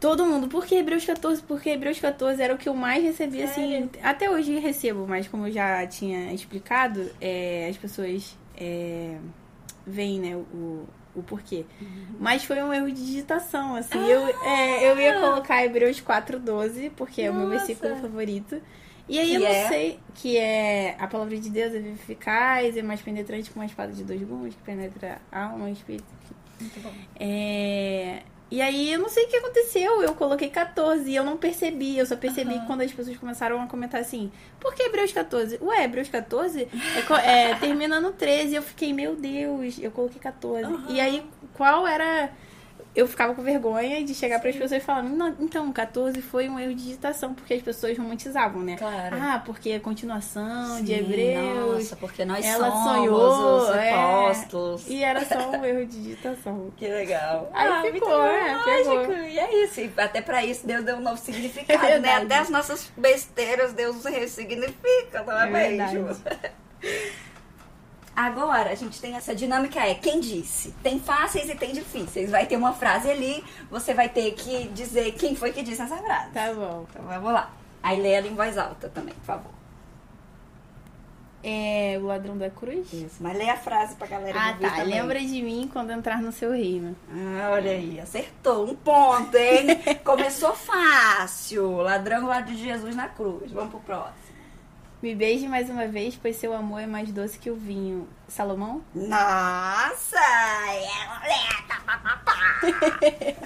todo 0.00 0.24
mundo, 0.24 0.48
por 0.48 0.64
que 0.64 0.74
Hebreus 0.74 1.04
14? 1.04 1.42
Porque 1.42 1.68
Hebreus 1.68 2.00
14 2.00 2.42
era 2.42 2.54
o 2.54 2.58
que 2.58 2.68
eu 2.68 2.74
mais 2.74 3.02
recebia 3.02 3.44
assim, 3.44 3.90
até 4.02 4.30
hoje 4.30 4.58
recebo, 4.58 5.06
mas 5.06 5.28
como 5.28 5.46
eu 5.46 5.52
já 5.52 5.86
tinha 5.86 6.32
explicado, 6.32 7.10
é, 7.20 7.68
as 7.70 7.76
pessoas 7.76 8.36
é, 8.56 9.18
veem, 9.86 10.18
né, 10.18 10.34
o, 10.34 10.88
o 11.14 11.22
porquê. 11.22 11.64
Mas 12.18 12.44
foi 12.44 12.62
um 12.62 12.72
erro 12.72 12.86
de 12.90 13.04
digitação, 13.04 13.74
assim. 13.76 13.98
Eu, 13.98 14.26
é, 14.44 14.90
eu 14.90 14.98
ia 14.98 15.20
colocar 15.20 15.64
Hebreus 15.64 16.00
4,12, 16.00 16.90
porque 16.96 17.22
é 17.22 17.30
o 17.30 17.34
meu 17.34 17.48
Nossa. 17.48 17.66
versículo 17.66 17.96
favorito. 17.96 18.60
E 19.08 19.18
aí 19.18 19.30
Que 19.30 19.34
eu 19.34 19.40
não 19.40 19.46
é? 19.48 19.68
sei 19.68 19.98
que 20.14 20.36
é 20.38 20.94
a 20.98 21.06
palavra 21.08 21.36
de 21.36 21.50
Deus 21.50 21.74
é 21.74 21.78
eficaz, 21.78 22.76
é 22.76 22.82
mais 22.82 23.00
penetrante 23.02 23.50
que 23.50 23.56
uma 23.56 23.66
espada 23.66 23.92
de 23.92 24.04
dois 24.04 24.22
gumes, 24.22 24.54
que 24.54 24.62
penetra 24.62 25.20
alma 25.32 25.68
e 25.68 25.72
espírito. 25.72 26.04
Muito 26.60 26.80
bom. 26.80 26.92
É, 27.18 28.22
E 28.50 28.60
aí, 28.60 28.92
eu 28.92 28.98
não 28.98 29.08
sei 29.08 29.24
o 29.24 29.28
que 29.28 29.36
aconteceu. 29.36 30.02
Eu 30.02 30.14
coloquei 30.14 30.48
14 30.48 31.08
e 31.08 31.14
eu 31.14 31.22
não 31.22 31.36
percebi. 31.36 31.96
Eu 31.96 32.04
só 32.04 32.16
percebi 32.16 32.54
Aham. 32.54 32.66
quando 32.66 32.80
as 32.80 32.92
pessoas 32.92 33.16
começaram 33.16 33.62
a 33.62 33.66
comentar 33.66 34.00
assim: 34.00 34.30
por 34.58 34.74
que 34.74 34.82
Hebreus 34.82 35.12
14? 35.12 35.58
Ué, 35.62 35.84
Hebreus 35.84 36.08
14 36.08 36.68
é, 37.24 37.50
é, 37.50 37.54
termina 37.54 38.00
no 38.00 38.12
13. 38.12 38.56
Eu 38.56 38.62
fiquei, 38.62 38.92
meu 38.92 39.14
Deus, 39.14 39.78
eu 39.80 39.90
coloquei 39.92 40.20
14. 40.20 40.64
Aham. 40.64 40.86
E 40.88 41.00
aí, 41.00 41.24
qual 41.54 41.86
era. 41.86 42.30
Eu 42.94 43.06
ficava 43.06 43.34
com 43.34 43.42
vergonha 43.42 44.02
de 44.04 44.12
chegar 44.14 44.40
para 44.40 44.50
as 44.50 44.56
pessoas 44.56 44.82
e 44.82 44.84
falar: 44.84 45.02
"Não, 45.04 45.28
então, 45.38 45.72
14 45.72 46.20
foi 46.20 46.48
um 46.48 46.58
erro 46.58 46.74
de 46.74 46.82
digitação, 46.82 47.32
porque 47.34 47.54
as 47.54 47.62
pessoas 47.62 47.96
romantizavam, 47.96 48.62
né? 48.62 48.76
Claro. 48.76 49.16
Ah, 49.20 49.40
porque 49.46 49.70
é 49.70 49.78
continuação 49.78 50.80
de 50.82 50.88
Sim, 50.88 50.94
Hebreus. 50.98 51.74
Nossa, 51.84 51.96
porque 51.96 52.24
nós 52.24 52.44
Ela 52.44 52.68
somos 52.70 52.84
sonhou, 52.96 53.58
os 53.62 53.76
é. 53.76 53.92
apóstolos. 53.92 54.88
E 54.88 55.04
era 55.04 55.24
só 55.24 55.50
um 55.50 55.64
erro 55.64 55.86
de 55.86 56.02
digitação. 56.02 56.72
Que 56.76 56.88
legal. 56.88 57.48
Aí 57.52 57.92
ficou, 57.92 58.08
muito 58.08 58.26
é, 58.26 58.54
lógico. 58.54 59.06
pegou. 59.06 59.24
E 59.24 59.38
é 59.38 59.64
isso. 59.64 59.80
E 59.80 59.92
até 59.96 60.20
pra 60.20 60.44
isso 60.44 60.66
Deus 60.66 60.84
deu 60.84 60.96
um 60.96 61.00
novo 61.00 61.16
significado, 61.18 61.84
É 61.86 61.98
né? 62.00 62.14
Até 62.16 62.38
as 62.38 62.50
nossas 62.50 62.90
besteiras 62.96 63.72
Deus 63.72 64.04
ressignifica, 64.04 65.22
não 65.24 65.40
é, 65.56 65.66
É 65.66 65.70
mesmo? 65.76 66.08
Agora, 68.22 68.70
a 68.70 68.74
gente 68.74 69.00
tem 69.00 69.14
essa 69.16 69.34
dinâmica 69.34 69.80
é 69.80 69.94
quem 69.94 70.20
disse. 70.20 70.72
Tem 70.82 71.00
fáceis 71.00 71.48
e 71.48 71.54
tem 71.54 71.72
difíceis. 71.72 72.30
Vai 72.30 72.44
ter 72.46 72.56
uma 72.56 72.74
frase 72.74 73.10
ali, 73.10 73.42
você 73.70 73.94
vai 73.94 74.10
ter 74.10 74.32
que 74.32 74.68
dizer 74.68 75.12
quem 75.12 75.34
foi 75.34 75.52
que 75.52 75.62
disse 75.62 75.80
essa 75.80 75.96
frase. 75.96 76.30
Tá 76.32 76.52
bom. 76.52 76.86
Então 76.90 77.02
vamos 77.06 77.32
lá. 77.32 77.50
Aí 77.82 77.98
lê 77.98 78.10
ela 78.12 78.26
em 78.26 78.34
voz 78.34 78.58
alta 78.58 78.90
também, 78.90 79.14
por 79.14 79.24
favor. 79.24 79.50
É 81.42 81.96
o 81.98 82.04
ladrão 82.04 82.36
da 82.36 82.50
cruz? 82.50 82.92
Isso. 82.92 83.16
Mas 83.20 83.34
lê 83.38 83.48
a 83.48 83.56
frase 83.56 83.94
pra 83.94 84.06
galera 84.06 84.38
Ah, 84.38 84.52
tá. 84.52 84.70
também. 84.72 84.84
Lembra 84.94 85.18
de 85.18 85.40
mim 85.42 85.70
quando 85.72 85.90
entrar 85.90 86.20
no 86.20 86.30
seu 86.30 86.50
reino. 86.52 86.94
Ah, 87.10 87.52
olha 87.52 87.70
aí, 87.70 87.98
acertou. 87.98 88.68
Um 88.70 88.76
ponto, 88.76 89.34
hein? 89.34 89.68
Começou 90.04 90.54
fácil. 90.54 91.76
Ladrão 91.78 92.26
lá 92.26 92.42
de 92.42 92.54
Jesus 92.58 92.94
na 92.94 93.08
cruz. 93.08 93.50
Vamos 93.52 93.70
pro 93.70 93.80
próximo. 93.80 94.29
Me 95.02 95.14
beije 95.14 95.48
mais 95.48 95.70
uma 95.70 95.88
vez, 95.88 96.14
pois 96.20 96.36
seu 96.36 96.52
amor 96.52 96.80
é 96.80 96.86
mais 96.86 97.10
doce 97.10 97.38
que 97.38 97.50
o 97.50 97.56
vinho. 97.56 98.06
Salomão? 98.28 98.82
Nossa! 98.94 100.18
É 100.18 101.08
muleta, 101.08 101.80
papapá. 101.86 102.60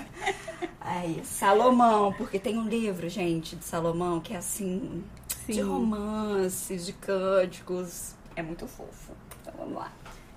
Aí, 0.81 1.25
Salomão, 1.25 2.13
porque 2.13 2.41
tem 2.41 2.59
um 2.59 2.69
livro, 2.69 3.09
gente, 3.09 3.55
de 3.55 3.65
Salomão 3.65 4.21
que 4.21 4.35
é 4.35 4.37
assim, 4.39 5.05
de 5.49 5.61
romances, 5.61 6.85
de 6.85 6.93
cânticos. 6.93 8.15
É 8.35 8.43
muito 8.43 8.67
fofo. 8.67 9.13
Então 9.41 9.55
vamos 9.57 9.75
lá. 9.77 9.93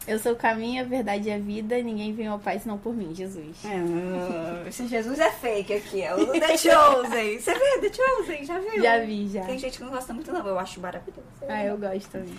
Eu 0.07 0.17
sou 0.19 0.31
o 0.31 0.35
caminho, 0.37 0.81
a 0.81 0.87
verdade 0.87 1.27
e 1.27 1.31
a 1.33 1.37
vida. 1.37 1.81
Ninguém 1.83 2.13
vem 2.13 2.27
ao 2.27 2.39
Pai 2.39 2.57
senão 2.59 2.77
por 2.77 2.95
mim, 2.95 3.13
Jesus. 3.13 3.57
Ah, 3.65 4.63
esse 4.65 4.87
Jesus 4.87 5.19
é 5.19 5.29
fake 5.29 5.73
aqui, 5.73 6.01
é 6.01 6.15
o 6.15 6.27
The 6.27 6.57
Chosen. 6.57 7.39
Você 7.39 7.53
vê 7.53 7.89
The 7.89 7.93
Chosen? 7.93 8.45
Já 8.45 8.57
viu? 8.57 8.81
Já 8.81 8.99
vi, 8.99 9.27
já. 9.27 9.43
Tem 9.43 9.59
gente 9.59 9.77
que 9.77 9.83
não 9.83 9.91
gosta 9.91 10.13
muito, 10.13 10.31
não. 10.31 10.47
Eu 10.47 10.57
acho 10.57 10.79
maravilhoso. 10.79 11.27
Ah, 11.49 11.65
eu 11.65 11.77
gosto 11.77 12.09
também. 12.09 12.33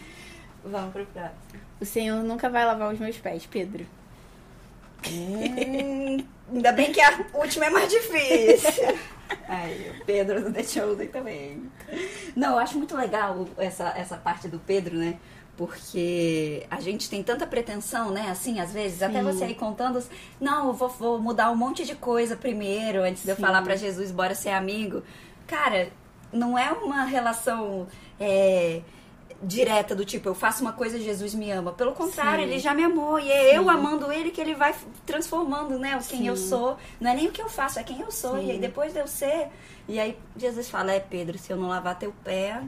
Vamos 0.65 0.93
pro 0.93 1.05
próximo. 1.07 1.35
O 1.79 1.85
Senhor 1.85 2.25
nunca 2.25 2.49
vai 2.49 2.65
lavar 2.65 2.91
os 2.91 2.99
meus 2.99 3.19
pés, 3.19 3.45
Pedro. 3.45 3.87
Hum, 5.07 6.25
ainda 6.53 6.73
bem 6.73 6.91
que 6.91 7.01
a 7.03 7.27
última 7.35 7.67
é 7.67 7.71
mais 7.71 7.91
difícil. 7.91 8.99
Aí, 9.47 9.91
o 9.91 10.05
Pedro 10.07 10.43
do 10.43 10.53
The 10.53 10.63
Chosen 10.63 11.09
também. 11.09 11.71
Não, 12.35 12.53
eu 12.53 12.59
acho 12.59 12.79
muito 12.79 12.97
legal 12.97 13.47
essa, 13.59 13.91
essa 13.91 14.17
parte 14.17 14.49
do 14.49 14.59
Pedro, 14.59 14.97
né? 14.97 15.19
Porque 15.59 16.65
a 16.71 16.81
gente 16.81 17.11
tem 17.11 17.21
tanta 17.21 17.45
pretensão, 17.45 18.13
né? 18.13 18.31
Assim, 18.31 18.61
às 18.61 18.73
vezes, 18.73 19.03
até 19.03 19.19
Sim. 19.19 19.25
você 19.25 19.45
aí 19.45 19.55
contando, 19.57 20.01
não, 20.41 20.69
eu 20.69 20.73
vou, 20.73 20.89
vou 20.89 21.19
mudar 21.19 21.51
um 21.51 21.57
monte 21.57 21.85
de 21.85 21.97
coisa 21.97 22.37
primeiro, 22.37 23.03
antes 23.03 23.25
de 23.25 23.31
eu 23.31 23.35
Sim. 23.35 23.43
falar 23.43 23.61
pra 23.63 23.75
Jesus, 23.75 24.13
bora 24.13 24.37
ser 24.37 24.51
amigo. 24.51 25.03
Cara, 25.49 25.91
não 26.33 26.57
é 26.57 26.71
uma 26.71 27.03
relação 27.03 27.89
é, 28.21 28.83
direta 29.43 29.97
do 29.97 30.05
tipo, 30.05 30.29
eu 30.29 30.35
faço 30.35 30.63
uma 30.63 30.73
coisa 30.73 30.97
e 30.97 31.03
Jesus 31.03 31.35
me 31.35 31.51
ama. 31.51 31.73
Pelo 31.73 31.93
contrário, 31.93 32.45
Sim. 32.45 32.51
ele 32.51 32.61
já 32.61 32.73
me 32.73 32.85
amou. 32.85 33.19
E 33.19 33.29
é 33.29 33.59
eu 33.59 33.65
Sim. 33.65 33.71
amando 33.71 34.13
ele 34.13 34.31
que 34.31 34.41
ele 34.41 34.55
vai 34.55 34.73
transformando, 35.05 35.77
né? 35.77 35.97
o 35.97 36.01
Quem 36.07 36.29
eu 36.29 36.37
Sim. 36.37 36.51
sou. 36.51 36.77
Não 37.01 37.11
é 37.11 37.15
nem 37.17 37.27
o 37.27 37.33
que 37.33 37.43
eu 37.43 37.49
faço, 37.49 37.81
é 37.81 37.83
quem 37.83 38.01
eu 38.01 38.13
sou. 38.13 38.37
Sim. 38.37 38.47
E 38.47 38.51
aí 38.53 38.59
depois 38.61 38.93
de 38.93 39.01
eu 39.01 39.09
ser. 39.09 39.49
E 39.89 39.99
aí 39.99 40.17
Jesus 40.37 40.69
fala, 40.69 40.93
é 40.93 41.01
Pedro, 41.01 41.37
se 41.37 41.53
eu 41.53 41.57
não 41.57 41.69
lavar 41.69 41.99
teu 41.99 42.15
pé. 42.23 42.63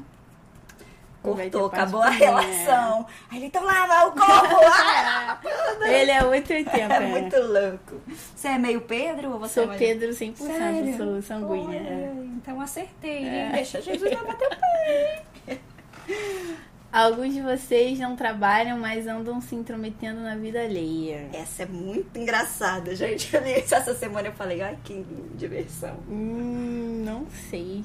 Vai 1.23 1.51
Cortou, 1.51 1.67
acabou 1.67 2.01
a 2.01 2.09
relação. 2.09 3.07
Aí 3.31 3.39
ele, 3.39 3.47
então 3.47 3.63
lava 3.63 4.09
o 4.09 4.13
corpo. 4.13 5.85
Ele 5.85 6.11
é 6.11 6.25
880, 6.25 6.79
é 6.79 6.89
né? 6.89 7.07
muito 7.07 7.37
louco. 7.37 8.01
Você 8.35 8.49
é 8.49 8.59
meio 8.59 8.81
Pedro 8.81 9.33
ou 9.33 9.39
você 9.39 9.55
Sou 9.55 9.65
é 9.65 9.67
mais... 9.67 9.79
Pedro 9.79 10.11
100%, 10.11 10.37
Sério? 10.37 10.97
sou 10.97 11.23
sanguínea. 11.23 11.79
É. 11.79 12.13
Então 12.37 12.61
acertei. 12.61 13.27
É. 13.27 13.51
Deixa 13.53 13.83
Jesus 13.83 14.11
lavar 14.13 14.37
teu 14.37 14.49
pé. 14.49 15.23
Alguns 16.93 17.35
de 17.35 17.41
vocês 17.41 18.01
não 18.01 18.17
trabalham, 18.17 18.77
mas 18.77 19.07
andam 19.07 19.41
se 19.41 19.55
intrometendo 19.55 20.23
na 20.23 20.35
vida 20.35 20.61
alheia. 20.61 21.29
Essa 21.33 21.63
é 21.63 21.67
muito 21.67 22.19
engraçada, 22.19 22.97
gente. 22.97 23.33
Eu 23.33 23.43
li 23.43 23.61
isso 23.61 23.75
essa 23.75 23.95
semana 23.95 24.29
eu 24.29 24.33
falei, 24.33 24.61
ai, 24.61 24.77
que 24.83 25.07
diversão. 25.37 25.97
Hum, 26.09 27.03
não 27.05 27.27
sei. 27.49 27.85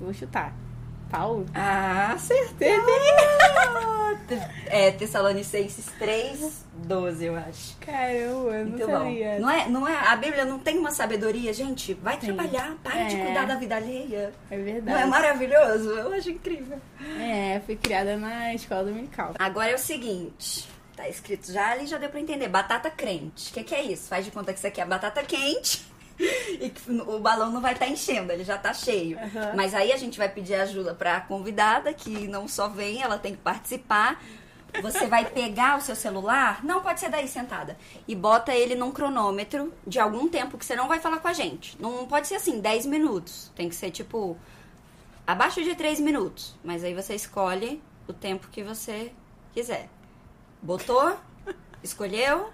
Vou 0.00 0.14
chutar. 0.14 0.54
Paulo? 1.10 1.46
Ah, 1.54 2.12
acertei! 2.14 2.74
é 4.66 4.90
Tessalonicenses 4.92 5.86
3, 5.98 6.64
12, 6.74 7.24
eu 7.26 7.36
acho. 7.36 7.76
Caramba, 7.80 8.50
eu 8.54 8.64
não 8.64 8.70
Muito 8.72 8.86
sabia. 8.86 9.38
Não 9.38 9.50
é, 9.50 9.68
não 9.68 9.88
é, 9.88 9.96
a 10.08 10.16
Bíblia 10.16 10.44
não 10.44 10.58
tem 10.58 10.78
uma 10.78 10.90
sabedoria, 10.90 11.52
gente. 11.52 11.94
Vai 11.94 12.16
trabalhar, 12.18 12.74
para 12.82 13.04
de 13.04 13.16
É. 13.16 13.24
cuidar 13.24 13.46
da 13.46 13.54
vida 13.54 13.76
alheia. 13.76 14.32
É 14.50 14.56
Não 14.56 14.64
verdade. 14.64 15.02
é 15.02 15.06
maravilhoso? 15.06 15.90
Eu 15.90 16.12
acho 16.12 16.30
incrível. 16.30 16.78
É, 17.20 17.60
fui 17.64 17.76
criada 17.76 18.16
na 18.16 18.52
escola 18.54 18.84
dominical. 18.84 19.34
Agora 19.38 19.70
é 19.70 19.74
o 19.74 19.78
seguinte. 19.78 20.68
Tá 20.96 21.08
escrito 21.08 21.52
já 21.52 21.72
ali, 21.72 21.86
já 21.86 21.98
deu 21.98 22.08
pra 22.08 22.18
entender. 22.20 22.48
Batata 22.48 22.90
crente. 22.90 23.50
O 23.50 23.54
que, 23.54 23.62
que 23.62 23.74
é 23.74 23.82
isso? 23.82 24.08
Faz 24.08 24.24
de 24.24 24.30
conta 24.30 24.52
que 24.52 24.58
isso 24.58 24.66
aqui 24.66 24.80
é 24.80 24.84
batata 24.84 25.22
quente. 25.22 25.86
E 26.58 26.70
que 26.70 26.90
o 26.90 27.18
balão 27.18 27.50
não 27.50 27.60
vai 27.60 27.74
estar 27.74 27.86
enchendo, 27.86 28.32
ele 28.32 28.42
já 28.44 28.56
tá 28.56 28.72
cheio. 28.72 29.18
Aham. 29.18 29.52
Mas 29.54 29.74
aí 29.74 29.92
a 29.92 29.96
gente 29.96 30.16
vai 30.16 30.28
pedir 30.28 30.54
ajuda 30.54 30.94
pra 30.94 31.20
convidada, 31.20 31.92
que 31.92 32.26
não 32.28 32.48
só 32.48 32.68
vem, 32.68 33.02
ela 33.02 33.18
tem 33.18 33.34
que 33.34 33.42
participar. 33.42 34.22
Você 34.82 35.06
vai 35.06 35.24
pegar 35.24 35.78
o 35.78 35.80
seu 35.80 35.96
celular, 35.96 36.64
não 36.64 36.82
pode 36.82 37.00
ser 37.00 37.08
daí 37.08 37.26
sentada, 37.26 37.78
e 38.06 38.14
bota 38.14 38.54
ele 38.54 38.74
num 38.74 38.90
cronômetro 38.90 39.72
de 39.86 39.98
algum 39.98 40.28
tempo 40.28 40.58
que 40.58 40.64
você 40.64 40.76
não 40.76 40.88
vai 40.88 40.98
falar 40.98 41.18
com 41.18 41.28
a 41.28 41.32
gente. 41.32 41.80
Não 41.80 42.06
pode 42.06 42.26
ser 42.26 42.36
assim, 42.36 42.60
10 42.60 42.86
minutos. 42.86 43.50
Tem 43.54 43.68
que 43.68 43.74
ser 43.74 43.90
tipo 43.90 44.36
abaixo 45.26 45.62
de 45.62 45.74
3 45.74 46.00
minutos. 46.00 46.54
Mas 46.62 46.84
aí 46.84 46.94
você 46.94 47.14
escolhe 47.14 47.82
o 48.06 48.12
tempo 48.12 48.48
que 48.48 48.62
você 48.62 49.12
quiser. 49.52 49.88
Botou? 50.62 51.16
Escolheu? 51.82 52.50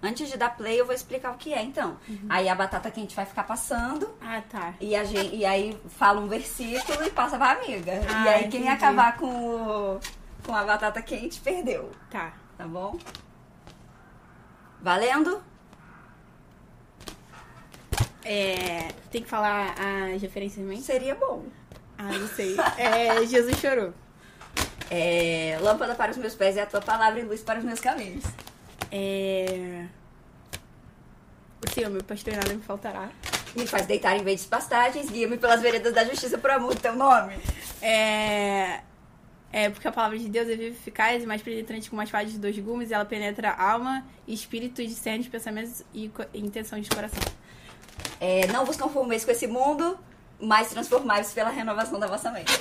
Antes 0.00 0.28
de 0.30 0.36
dar 0.36 0.56
play, 0.56 0.80
eu 0.80 0.86
vou 0.86 0.94
explicar 0.94 1.32
o 1.32 1.36
que 1.36 1.52
é, 1.52 1.60
então. 1.62 1.96
Aí 2.28 2.48
a 2.48 2.54
batata 2.54 2.88
quente 2.90 3.16
vai 3.16 3.26
ficar 3.26 3.42
passando. 3.42 4.08
Ah, 4.20 4.40
tá. 4.48 4.74
E, 4.80 4.94
a 4.94 5.02
gente, 5.02 5.34
e 5.34 5.44
aí 5.44 5.76
fala 5.88 6.20
um 6.20 6.28
versículo 6.28 7.04
e 7.04 7.10
passa 7.10 7.36
pra 7.36 7.52
amiga. 7.52 8.00
Ah, 8.08 8.24
e 8.24 8.28
aí 8.28 8.48
quem 8.48 8.60
entendi. 8.60 8.68
acabar 8.68 9.16
com, 9.16 9.26
o, 9.26 10.00
com 10.46 10.54
a 10.54 10.62
batata 10.62 11.02
quente 11.02 11.40
perdeu. 11.40 11.90
Tá. 12.10 12.32
Tá 12.56 12.66
bom? 12.66 12.96
Valendo? 14.80 15.42
É, 18.24 18.92
tem 19.10 19.22
que 19.22 19.28
falar 19.28 19.74
as 20.14 20.22
referências 20.22 20.62
também? 20.62 20.80
Seria 20.80 21.16
bom. 21.16 21.44
Ah, 21.96 22.12
não 22.12 22.28
sei. 22.28 22.56
É, 22.76 23.26
Jesus 23.26 23.58
chorou. 23.58 23.92
É, 24.90 25.58
lâmpada 25.60 25.94
para 25.96 26.12
os 26.12 26.16
meus 26.16 26.34
pés 26.34 26.56
é 26.56 26.62
a 26.62 26.66
tua 26.66 26.80
palavra 26.80 27.18
e 27.18 27.24
luz 27.24 27.42
para 27.42 27.58
os 27.58 27.64
meus 27.64 27.80
caminhos. 27.80 28.24
É... 28.90 29.86
O 31.66 31.70
Senhor, 31.74 31.90
meu 31.90 32.02
pastor, 32.04 32.34
nada 32.34 32.52
me 32.54 32.62
faltará. 32.62 33.10
Me 33.56 33.66
faz 33.66 33.86
deitar 33.86 34.16
em 34.16 34.22
vez 34.22 34.42
de 34.42 34.48
pastagens, 34.48 35.10
guia-me 35.10 35.36
pelas 35.38 35.60
veredas 35.60 35.92
da 35.94 36.04
justiça 36.04 36.38
por 36.38 36.50
amor 36.50 36.74
do 36.74 36.80
teu 36.80 36.94
nome. 36.94 37.34
É... 37.82 38.80
É 39.50 39.70
porque 39.70 39.88
a 39.88 39.92
palavra 39.92 40.18
de 40.18 40.28
Deus 40.28 40.46
é 40.46 40.50
viva 40.50 40.64
e 40.64 40.68
eficaz 40.70 41.22
e 41.22 41.26
mais 41.26 41.40
penetrante 41.40 41.88
que 41.88 41.94
uma 41.94 42.04
espada 42.04 42.26
de 42.26 42.38
dois 42.38 42.58
gumes. 42.58 42.90
E 42.90 42.94
ela 42.94 43.04
penetra 43.06 43.50
alma, 43.50 44.04
espírito, 44.26 44.82
discerne 44.86 45.20
os 45.20 45.28
pensamentos 45.28 45.82
e 45.94 46.10
e 46.34 46.38
intenções 46.40 46.84
de 46.84 46.90
coração. 46.90 47.22
É, 48.20 48.46
não 48.48 48.64
vos 48.66 48.76
conformeis 48.76 49.24
com 49.24 49.30
esse 49.30 49.46
mundo, 49.46 49.98
mas 50.38 50.68
transformai-vos 50.68 51.32
pela 51.32 51.48
renovação 51.50 51.98
da 51.98 52.06
vossa 52.06 52.30
mente. 52.30 52.52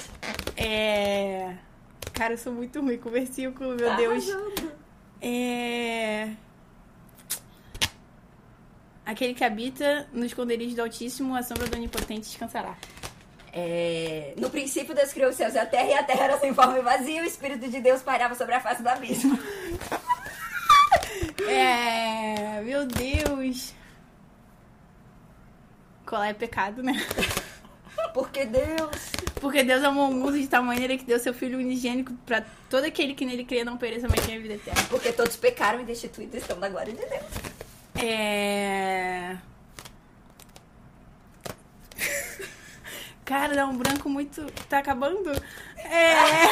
É... 0.56 1.56
Cara, 2.14 2.34
eu 2.34 2.38
sou 2.38 2.54
muito 2.54 2.80
ruim 2.82 2.98
com 2.98 3.10
versículo, 3.10 3.76
meu 3.76 3.90
Tá 3.90 3.96
Deus. 3.98 4.30
arrasando. 4.30 4.67
É... 5.22 6.30
Aquele 9.06 9.34
que 9.34 9.44
habita 9.44 10.08
no 10.12 10.26
esconderijo 10.26 10.76
do 10.76 10.82
Altíssimo, 10.82 11.36
a 11.36 11.42
sombra 11.42 11.68
do 11.68 11.76
Onipotente 11.78 12.28
descansará. 12.28 12.76
É, 13.54 14.34
no 14.38 14.50
princípio 14.50 14.94
Deus 14.94 15.12
criou 15.14 15.30
os 15.30 15.36
céus 15.36 15.56
e 15.56 15.58
a 15.58 15.66
terra, 15.66 15.90
e 15.90 15.94
a 15.94 16.04
terra 16.04 16.26
era 16.26 16.40
sem 16.40 16.54
forma 16.54 16.78
e 16.78 16.82
vazia, 16.82 17.22
e 17.22 17.22
o 17.22 17.26
Espírito 17.26 17.70
de 17.70 17.80
Deus 17.80 18.02
pairava 18.02 18.36
sobre 18.36 18.54
a 18.54 18.60
face 18.60 18.84
do 18.84 18.90
abismo. 18.90 19.38
É... 21.50 22.28
Deus. 22.86 23.74
Colar 26.06 26.30
é 26.30 26.34
pecado, 26.34 26.84
né? 26.84 26.94
Porque 28.18 28.46
Deus. 28.46 29.12
Porque 29.40 29.64
Deus 29.64 29.84
amou 29.84 30.10
o 30.10 30.12
mundo 30.12 30.40
de 30.40 30.48
tal 30.48 30.64
maneira 30.64 30.98
que 30.98 31.06
deu 31.06 31.20
seu 31.20 31.36
Filho 31.36 31.60
unigênico 31.60 32.12
pra 32.26 32.44
todo 32.68 32.84
aquele 32.84 33.14
que 33.14 33.24
nele 33.24 33.46
crê 33.46 33.64
não 33.64 33.78
pereça, 33.78 34.08
mas 34.10 34.26
tenha 34.26 34.42
vida 34.42 34.56
eterna. 34.56 34.82
Porque 34.90 35.14
todos 35.14 35.36
pecaram 35.36 35.82
e 35.82 35.84
destituídos 35.84 36.42
estão 36.42 36.60
da 36.60 36.68
glória 36.68 36.92
de 36.92 37.06
Deus. 37.06 38.04
É. 38.04 39.38
Cara, 43.24 43.54
dá 43.54 43.68
um 43.68 43.78
branco 43.78 44.10
muito. 44.10 44.52
Tá 44.68 44.80
acabando? 44.80 45.32
É. 45.78 46.48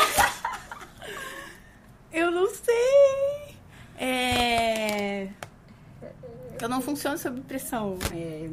Eu 2.14 2.30
não 2.30 2.48
sei. 2.48 3.56
É. 3.98 5.30
Eu 6.62 6.70
não 6.70 6.80
funciono 6.80 7.18
sob 7.18 7.42
pressão. 7.42 7.98
É, 8.14 8.48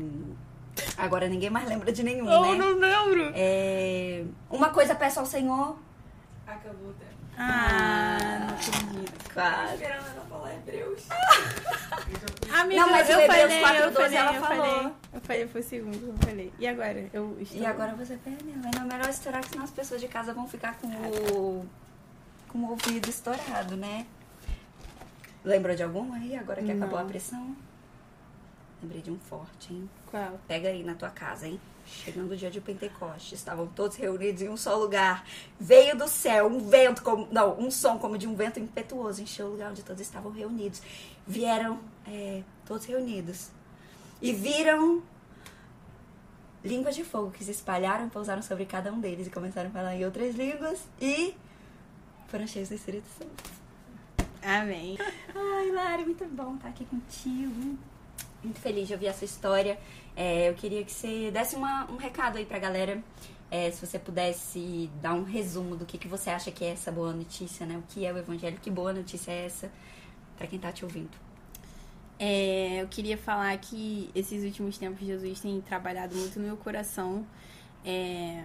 Agora 0.97 1.29
ninguém 1.29 1.51
mais 1.51 1.69
lembra 1.69 1.91
de 1.93 2.03
nenhum, 2.03 2.31
Eu 2.31 2.43
né? 2.43 2.55
não 2.55 2.79
lembro. 2.79 3.33
É, 3.35 4.25
Uma 4.51 4.71
coisa 4.71 4.95
peço 4.95 5.21
ao 5.21 5.27
Senhor. 5.27 5.77
Acabou 6.47 6.91
o 6.91 6.93
tempo. 6.93 7.13
Ah, 7.39 8.19
não 8.41 8.55
acredito. 8.55 9.31
Claro. 9.33 9.73
Esperando 9.75 10.07
ela 10.07 10.27
falar 10.29 10.55
Hebreus. 10.55 11.03
Amiga, 12.53 12.81
Não, 12.83 12.91
mas 12.91 13.09
eu 13.09 13.21
Hebreus 13.21 13.53
falei, 13.55 13.81
4:12 13.81 13.85
eu 13.87 13.93
falei, 13.93 14.17
ela 14.19 14.35
eu 14.35 14.41
falou. 14.43 14.67
falei. 14.67 14.93
Eu 15.15 15.21
falei, 15.23 15.49
foi 15.49 15.61
o 15.61 15.65
segundo, 15.65 16.09
eu 16.09 16.15
falei. 16.29 16.53
E 16.59 16.67
agora? 16.67 17.09
Eu 17.13 17.37
estou... 17.41 17.61
E 17.61 17.65
agora 17.67 17.95
você 17.95 18.17
perdeu. 18.23 18.53
Mas 18.63 18.75
não 18.75 18.83
é 18.83 18.85
melhor 18.85 19.09
estourar, 19.09 19.41
que 19.43 19.49
senão 19.49 19.65
as 19.65 19.71
pessoas 19.71 20.01
de 20.01 20.09
casa 20.09 20.35
vão 20.35 20.47
ficar 20.47 20.77
com 20.79 20.89
o, 20.89 21.67
com 22.49 22.59
o 22.59 22.71
ouvido 22.71 23.09
estourado, 23.09 23.77
né? 23.77 24.07
Lembrou 25.43 25.75
de 25.75 25.83
algum 25.83 26.13
aí, 26.13 26.37
agora 26.37 26.63
que 26.63 26.71
acabou 26.71 26.99
Não. 26.99 27.07
a 27.07 27.09
pressão? 27.09 27.57
Lembrei 28.83 29.01
de 29.01 29.11
um 29.11 29.19
forte, 29.19 29.73
hein? 29.73 29.91
Qual? 30.13 30.39
Pega 30.47 30.69
aí 30.69 30.85
na 30.85 30.95
tua 30.95 31.09
casa, 31.09 31.49
hein? 31.49 31.59
Chegando 31.87 32.33
o 32.33 32.37
dia 32.37 32.51
de 32.51 32.61
Pentecoste, 32.61 33.35
estavam 33.35 33.67
todos 33.67 33.97
reunidos 33.97 34.43
em 34.43 34.49
um 34.51 34.59
só 34.59 34.77
lugar. 34.77 35.27
Veio 35.59 35.97
do 35.97 36.07
céu 36.07 36.49
um 36.49 36.59
vento, 36.69 37.03
como, 37.03 37.27
não, 37.33 37.59
um 37.59 37.71
som 37.71 37.99
como 37.99 38.19
de 38.19 38.29
um 38.29 38.35
vento 38.35 38.61
impetuoso, 38.61 39.23
encheu 39.23 39.47
o 39.47 39.51
lugar 39.53 39.71
onde 39.71 39.83
todos 39.83 40.03
estavam 40.03 40.31
reunidos. 40.31 40.83
Vieram 41.27 41.81
é, 42.07 42.43
todos 42.67 42.85
reunidos 42.85 43.49
e 44.21 44.35
viram 44.35 45.03
línguas 46.63 46.95
de 46.95 47.05
fogo 47.05 47.31
que 47.31 47.43
se 47.43 47.51
espalharam 47.51 48.07
e 48.07 48.11
pousaram 48.11 48.43
sobre 48.43 48.67
cada 48.67 48.93
um 48.93 49.01
deles 49.01 49.27
e 49.27 49.31
começaram 49.31 49.71
a 49.71 49.73
falar 49.73 49.97
em 49.97 50.05
outras 50.05 50.35
línguas 50.35 50.79
e 51.01 51.35
foram 52.29 52.47
cheios 52.47 52.69
do 52.69 52.75
Espírito 52.75 53.09
Santo. 53.19 53.51
Amém. 54.43 54.99
Ai, 55.35 55.71
Lari, 55.71 56.05
muito 56.05 56.27
bom 56.27 56.57
estar 56.57 56.69
aqui 56.69 56.85
contigo. 56.85 57.79
Muito 58.43 58.59
feliz 58.61 58.89
de 58.89 58.95
ouvir 58.95 59.07
essa 59.07 59.25
história. 59.25 59.79
É, 60.17 60.49
eu 60.49 60.55
queria 60.55 60.85
que 60.85 60.91
você 60.93 61.31
desse 61.31 61.55
uma- 61.57 61.89
um 61.91 61.97
recado 61.97 62.39
aí 62.39 62.45
pra 62.45 62.59
galera. 62.59 63.03
É, 63.51 63.71
se 63.71 63.85
você 63.85 63.99
pudesse 63.99 64.91
dar 65.01 65.13
um 65.15 65.25
resumo 65.25 65.77
do 65.77 65.85
que, 65.85 65.99
que 65.99 66.09
você 66.09 66.31
acha 66.31 66.51
que 66.51 66.65
é 66.65 66.71
essa 66.71 66.91
boa 66.91 67.13
notícia, 67.13 67.67
né? 67.67 67.77
O 67.77 67.83
que 67.83 68.05
é 68.05 68.13
o 68.13 68.17
Evangelho, 68.19 68.59
que 68.61 68.71
boa 68.71 68.93
notícia 68.93 69.31
é 69.31 69.45
essa 69.45 69.71
pra 70.39 70.47
quem 70.47 70.59
tá 70.59 70.73
te 70.73 70.85
ouvindo. 70.85 71.11
É, 72.19 72.81
eu 72.83 72.89
queria 72.89 73.19
falar 73.19 73.57
que 73.59 74.11
esses 74.15 74.43
últimos 74.45 74.79
tempos 74.79 75.07
Jesus 75.07 75.41
tem 75.41 75.61
trabalhado 75.61 76.17
muito 76.17 76.39
no 76.39 76.47
meu 76.47 76.57
coração. 76.57 77.27
é, 77.85 78.45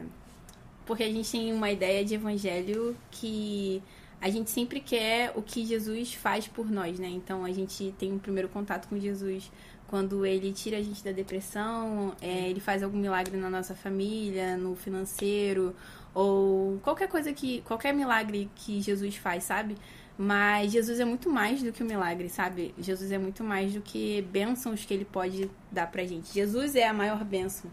porque 0.86 1.04
a 1.04 1.12
gente 1.12 1.30
tem 1.30 1.54
uma 1.54 1.70
ideia 1.70 2.04
de 2.04 2.16
evangelho 2.16 2.98
que 3.12 3.84
a 4.22 4.30
gente 4.30 4.50
sempre 4.50 4.80
quer 4.80 5.32
o 5.36 5.42
que 5.44 5.66
Jesus 5.66 6.14
faz 6.14 6.48
por 6.48 6.72
nós, 6.72 6.98
né? 6.98 7.08
Então 7.10 7.44
a 7.46 7.52
gente 7.52 7.94
tem 8.00 8.12
um 8.14 8.18
primeiro 8.18 8.48
contato 8.50 8.88
com 8.88 8.98
Jesus 8.98 9.52
quando 9.88 10.26
ele 10.26 10.52
tira 10.52 10.78
a 10.78 10.82
gente 10.82 11.04
da 11.04 11.12
depressão, 11.12 12.16
é, 12.22 12.50
ele 12.50 12.60
faz 12.60 12.84
algum 12.84 12.98
milagre 12.98 13.38
na 13.38 13.50
nossa 13.50 13.74
família, 13.74 14.58
no 14.58 14.76
financeiro, 14.76 15.76
ou 16.14 16.80
qualquer 16.80 17.08
coisa 17.08 17.32
que. 17.34 17.62
qualquer 17.62 17.94
milagre 17.94 18.50
que 18.56 18.82
Jesus 18.82 19.16
faz, 19.16 19.44
sabe? 19.44 19.78
Mas 20.18 20.72
Jesus 20.72 21.00
é 21.00 21.06
muito 21.06 21.30
mais 21.30 21.62
do 21.62 21.72
que 21.72 21.84
um 21.84 21.86
milagre, 21.88 22.28
sabe? 22.28 22.74
Jesus 22.80 23.12
é 23.12 23.18
muito 23.20 23.44
mais 23.44 23.74
do 23.74 23.82
que 23.82 24.22
bênçãos 24.24 24.84
que 24.84 24.94
ele 24.94 25.06
pode 25.06 25.50
dar 25.72 25.88
pra 25.92 26.04
gente. 26.06 26.34
Jesus 26.34 26.76
é 26.76 26.88
a 26.88 26.94
maior 26.94 27.24
bênção 27.24 27.70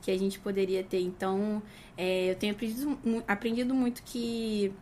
que 0.00 0.10
a 0.10 0.16
gente 0.16 0.38
poderia 0.38 0.84
ter. 0.84 1.00
Então, 1.00 1.60
é, 1.96 2.30
eu 2.30 2.36
tenho 2.36 2.52
aprendido, 2.52 2.98
aprendido 3.26 3.74
muito 3.74 4.02
que 4.04 4.72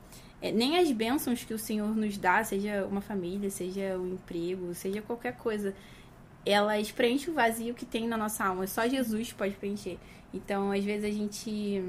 é, 0.43 0.53
nem 0.53 0.79
as 0.79 0.93
bênçãos 0.93 1.43
que 1.43 1.55
o 1.55 1.59
Senhor 1.59 1.97
nos 1.97 2.19
dá, 2.19 2.45
seja 2.45 2.87
uma 2.87 3.01
família, 3.01 3.51
seja 3.51 3.99
um 3.99 4.13
emprego, 4.13 4.75
seja 4.75 5.01
qualquer 5.01 5.37
coisa, 5.37 5.75
elas 6.47 6.91
preenchem 6.93 7.31
o 7.31 7.35
vazio 7.35 7.75
que 7.75 7.85
tem 7.85 8.07
na 8.09 8.17
nossa 8.17 8.45
alma. 8.45 8.67
Só 8.67 8.89
Jesus 8.89 9.33
pode 9.33 9.55
preencher. 9.57 9.99
Então, 10.33 10.71
às 10.71 10.85
vezes 10.85 11.05
a 11.05 11.11
gente 11.11 11.83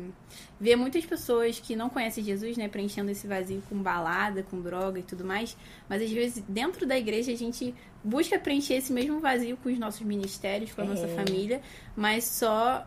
vê 0.60 0.76
muitas 0.76 1.06
pessoas 1.06 1.60
que 1.60 1.76
não 1.76 1.90
conhecem 1.90 2.24
Jesus, 2.24 2.56
né, 2.56 2.68
preenchendo 2.68 3.12
esse 3.12 3.28
vazio 3.28 3.62
com 3.68 3.78
balada, 3.82 4.42
com 4.44 4.62
droga 4.62 5.00
e 5.00 5.04
tudo 5.04 5.26
mais, 5.26 5.58
mas 5.90 6.02
às 6.02 6.10
vezes 6.12 6.44
dentro 6.48 6.86
da 6.86 6.98
igreja 6.98 7.32
a 7.32 7.36
gente 7.36 7.76
busca 8.04 8.40
preencher 8.40 8.76
esse 8.76 8.94
mesmo 8.94 9.20
vazio 9.20 9.58
com 9.58 9.70
os 9.70 9.78
nossos 9.78 10.02
ministérios, 10.02 10.72
com 10.72 10.82
a 10.82 10.86
nossa 10.86 11.08
É. 11.08 11.16
família, 11.16 11.62
mas 11.96 12.24
só 12.26 12.86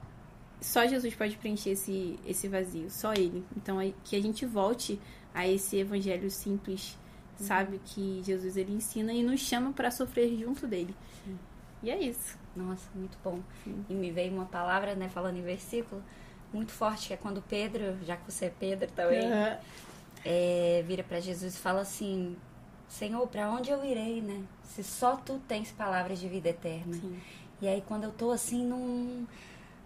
só 0.63 0.87
Jesus 0.87 1.15
pode 1.15 1.37
preencher 1.37 1.71
esse 1.71 2.19
esse 2.27 2.47
vazio, 2.49 2.89
só 2.91 3.13
ele. 3.13 3.45
Então, 3.57 3.81
é 3.81 3.93
que 4.05 4.15
a 4.17 4.23
gente 4.23 4.47
volte 4.47 4.99
a 5.35 5.47
esse 5.49 5.77
evangelho 5.79 6.31
simples, 6.31 6.97
sabe, 7.37 7.81
que 7.85 8.23
Jesus 8.25 8.57
ele 8.57 8.73
ensina 8.73 9.13
e 9.13 9.23
nos 9.23 9.41
chama 9.41 9.73
para 9.73 9.91
sofrer 9.91 10.39
junto 10.39 10.67
dele. 10.67 10.95
E 11.83 11.91
é 11.91 11.99
isso. 11.99 12.39
Nossa, 12.55 12.89
muito 12.95 13.17
bom. 13.23 13.41
E 13.89 13.95
me 13.95 14.11
veio 14.11 14.33
uma 14.33 14.47
palavra, 14.47 14.95
né, 14.95 15.09
falando 15.09 15.37
em 15.37 15.43
versículo, 15.43 16.03
muito 16.53 16.73
forte, 16.73 17.09
que 17.09 17.15
é 17.15 17.17
quando 17.17 17.43
Pedro, 17.43 17.97
já 18.05 18.17
que 18.17 18.31
você 18.31 18.47
é 18.47 18.51
Pedro 18.51 18.91
também, 18.93 19.29
é, 20.25 20.85
vira 20.87 21.03
pra 21.03 21.21
Jesus 21.21 21.55
e 21.55 21.59
fala 21.59 21.81
assim: 21.81 22.37
Senhor, 22.89 23.27
pra 23.29 23.49
onde 23.51 23.71
eu 23.71 23.85
irei, 23.85 24.21
né? 24.21 24.43
Se 24.65 24.83
só 24.83 25.17
tu 25.17 25.41
tens 25.47 25.71
palavras 25.71 26.19
de 26.19 26.29
vida 26.29 26.49
eterna. 26.49 26.95
Sim. 26.95 27.19
E 27.63 27.69
aí, 27.69 27.83
quando 27.87 28.05
eu 28.05 28.13
tô 28.13 28.31
assim, 28.31 28.65
num, 28.65 29.27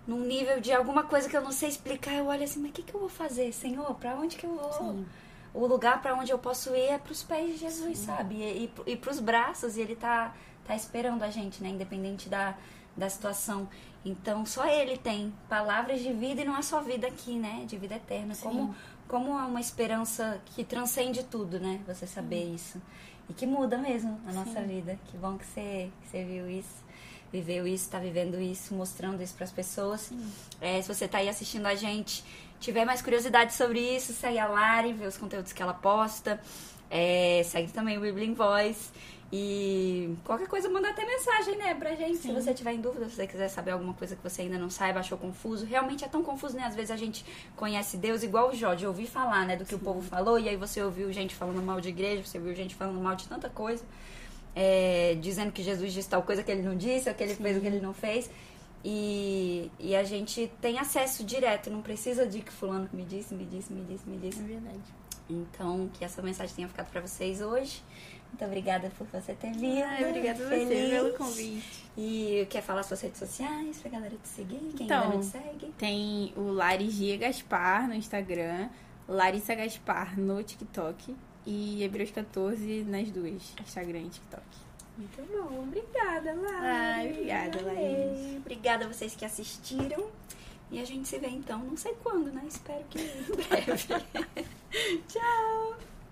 num 0.06 0.20
nível 0.20 0.60
de 0.60 0.72
alguma 0.72 1.04
coisa 1.04 1.28
que 1.28 1.36
eu 1.36 1.42
não 1.42 1.52
sei 1.52 1.68
explicar, 1.68 2.14
eu 2.14 2.26
olho 2.26 2.44
assim: 2.44 2.60
mas 2.60 2.70
o 2.70 2.72
que, 2.72 2.82
que 2.82 2.94
eu 2.94 3.00
vou 3.00 3.08
fazer, 3.08 3.52
Senhor? 3.52 3.94
Pra 3.96 4.14
onde 4.14 4.36
que 4.36 4.46
eu 4.46 4.54
vou? 4.54 4.72
Sim. 4.72 5.06
O 5.52 5.66
lugar 5.66 6.02
pra 6.02 6.14
onde 6.16 6.32
eu 6.32 6.38
posso 6.38 6.74
ir 6.74 6.88
é 6.88 6.98
pros 6.98 7.22
pés 7.22 7.52
de 7.52 7.58
Jesus, 7.58 7.98
sabe? 7.98 8.34
E, 8.36 8.72
e, 8.86 8.92
e 8.92 8.96
pros 8.96 9.20
braços, 9.20 9.76
e 9.76 9.82
ele 9.82 9.94
tá, 9.94 10.34
tá 10.64 10.74
esperando 10.74 11.22
a 11.22 11.30
gente, 11.30 11.62
né? 11.62 11.68
Independente 11.70 12.28
da, 12.28 12.56
da 12.96 13.08
situação. 13.08 13.68
Então, 14.04 14.44
só 14.44 14.66
ele 14.66 14.98
tem 14.98 15.32
palavras 15.48 16.00
de 16.00 16.12
vida 16.12 16.42
e 16.42 16.44
não 16.44 16.56
é 16.56 16.62
só 16.62 16.82
vida 16.82 17.06
aqui, 17.06 17.38
né? 17.38 17.64
De 17.66 17.76
vida 17.76 17.94
eterna. 17.94 18.34
Como, 18.36 18.74
como 19.08 19.38
é 19.38 19.44
uma 19.44 19.60
esperança 19.60 20.40
que 20.46 20.64
transcende 20.64 21.24
tudo, 21.24 21.58
né? 21.58 21.80
Você 21.86 22.06
saber 22.06 22.44
isso. 22.44 22.80
E 23.28 23.32
que 23.32 23.46
muda 23.46 23.78
mesmo 23.78 24.20
a 24.26 24.32
nossa 24.32 24.60
vida. 24.60 24.98
Que 25.06 25.16
bom 25.16 25.38
que 25.38 25.46
você, 25.46 25.90
que 26.02 26.08
você 26.08 26.24
viu 26.24 26.48
isso, 26.50 26.84
viveu 27.32 27.66
isso, 27.66 27.88
tá 27.88 27.98
vivendo 27.98 28.38
isso, 28.40 28.74
mostrando 28.74 29.22
isso 29.22 29.34
pras 29.34 29.50
pessoas. 29.50 30.12
É, 30.60 30.80
se 30.82 30.86
você 30.86 31.08
tá 31.08 31.18
aí 31.18 31.28
assistindo 31.28 31.66
a 31.66 31.74
gente, 31.74 32.22
tiver 32.60 32.84
mais 32.84 33.00
curiosidade 33.00 33.54
sobre 33.54 33.80
isso, 33.80 34.12
segue 34.12 34.38
a 34.38 34.46
Lari, 34.46 34.92
vê 34.92 35.06
os 35.06 35.16
conteúdos 35.16 35.52
que 35.52 35.62
ela 35.62 35.74
posta. 35.74 36.38
É, 36.90 37.42
segue 37.44 37.72
também 37.72 37.96
o 37.96 38.00
Bibling 38.02 38.34
Voice. 38.34 38.90
E 39.36 40.16
qualquer 40.22 40.46
coisa, 40.46 40.68
manda 40.68 40.90
até 40.90 41.04
mensagem, 41.04 41.56
né, 41.56 41.74
pra 41.74 41.92
gente. 41.96 42.18
Se 42.18 42.30
você 42.30 42.54
tiver 42.54 42.74
em 42.74 42.80
dúvida, 42.80 43.08
se 43.08 43.16
você 43.16 43.26
quiser 43.26 43.48
saber 43.48 43.72
alguma 43.72 43.92
coisa 43.92 44.14
que 44.14 44.22
você 44.22 44.42
ainda 44.42 44.56
não 44.58 44.70
saiba, 44.70 45.00
achou 45.00 45.18
confuso. 45.18 45.66
Realmente 45.66 46.04
é 46.04 46.08
tão 46.08 46.22
confuso, 46.22 46.56
né? 46.56 46.62
Às 46.62 46.76
vezes 46.76 46.92
a 46.92 46.96
gente 46.96 47.26
conhece 47.56 47.96
Deus 47.96 48.22
igual 48.22 48.50
o 48.50 48.54
Jó, 48.54 48.74
de 48.74 48.86
ouvir 48.86 49.06
falar, 49.06 49.44
né, 49.44 49.56
do 49.56 49.64
que 49.64 49.74
o 49.74 49.78
povo 49.78 50.00
falou. 50.02 50.38
E 50.38 50.48
aí 50.48 50.56
você 50.56 50.80
ouviu 50.80 51.12
gente 51.12 51.34
falando 51.34 51.60
mal 51.60 51.80
de 51.80 51.88
igreja, 51.88 52.22
você 52.24 52.38
ouviu 52.38 52.54
gente 52.54 52.76
falando 52.76 53.00
mal 53.00 53.16
de 53.16 53.26
tanta 53.26 53.50
coisa. 53.50 53.84
é, 54.54 55.16
dizendo 55.20 55.50
que 55.52 55.62
Jesus 55.62 55.92
disse 55.92 56.08
tal 56.08 56.22
coisa 56.22 56.42
que 56.42 56.50
ele 56.50 56.62
não 56.62 56.76
disse, 56.76 57.08
ou 57.08 57.14
que 57.14 57.22
ele 57.22 57.34
fez 57.34 57.56
o 57.56 57.60
que 57.60 57.66
ele 57.66 57.80
não 57.80 57.92
fez. 57.92 58.30
E, 58.84 59.70
e 59.80 59.96
a 59.96 60.04
gente 60.04 60.50
tem 60.60 60.78
acesso 60.78 61.24
direto, 61.24 61.70
não 61.70 61.80
precisa 61.80 62.26
de 62.26 62.40
que 62.40 62.52
fulano 62.52 62.88
me 62.92 63.04
disse, 63.04 63.34
me 63.34 63.44
disse, 63.44 63.72
me 63.72 63.82
disse, 63.84 64.08
me 64.08 64.18
disse. 64.18 64.40
É 64.40 64.44
verdade. 64.44 64.82
Então, 65.28 65.88
que 65.94 66.04
essa 66.04 66.20
mensagem 66.20 66.54
tenha 66.54 66.68
ficado 66.68 66.90
pra 66.90 67.00
vocês 67.00 67.40
hoje. 67.40 67.82
Muito 68.34 68.46
obrigada 68.46 68.90
por 68.98 69.06
você 69.06 69.32
ter 69.32 69.52
vindo. 69.52 69.84
Ai, 69.84 70.08
obrigada 70.08 70.44
a 70.44 70.48
você 70.48 70.88
pelo 70.90 71.12
convite. 71.12 71.84
E 71.96 72.44
quer 72.50 72.62
falar 72.62 72.82
suas 72.82 73.00
redes 73.00 73.20
sociais 73.20 73.78
pra 73.78 73.92
galera 73.92 74.16
te 74.20 74.26
seguir? 74.26 74.58
Quem 74.76 74.86
Então, 74.86 75.02
ainda 75.04 75.14
não 75.14 75.20
te 75.20 75.26
segue? 75.26 75.72
Tem 75.78 76.34
o 76.36 76.50
Lari 76.50 76.90
Gia 76.90 77.16
Gaspar 77.16 77.86
no 77.86 77.94
Instagram, 77.94 78.70
Larissa 79.08 79.54
Gaspar 79.54 80.18
no 80.18 80.42
TikTok 80.42 81.14
e 81.46 81.84
Hebreus 81.84 82.10
14 82.10 82.82
nas 82.82 83.08
duas, 83.08 83.54
Instagram 83.60 84.00
e 84.00 84.08
TikTok. 84.08 84.42
Muito 84.98 85.22
bom, 85.30 85.62
obrigada, 85.62 86.34
Lai. 86.34 86.60
Ai, 86.60 87.10
obrigada, 87.12 87.62
Laís. 87.62 88.36
Obrigada 88.38 88.84
a 88.84 88.88
vocês 88.88 89.14
que 89.14 89.24
assistiram. 89.24 90.08
E 90.72 90.80
a 90.80 90.84
gente 90.84 91.06
se 91.06 91.20
vê 91.20 91.28
então, 91.28 91.60
não 91.60 91.76
sei 91.76 91.94
quando, 92.02 92.32
né? 92.32 92.42
Espero 92.48 92.82
que 92.90 92.98
em 92.98 93.36
breve. 93.36 93.86
Tchau! 95.06 95.76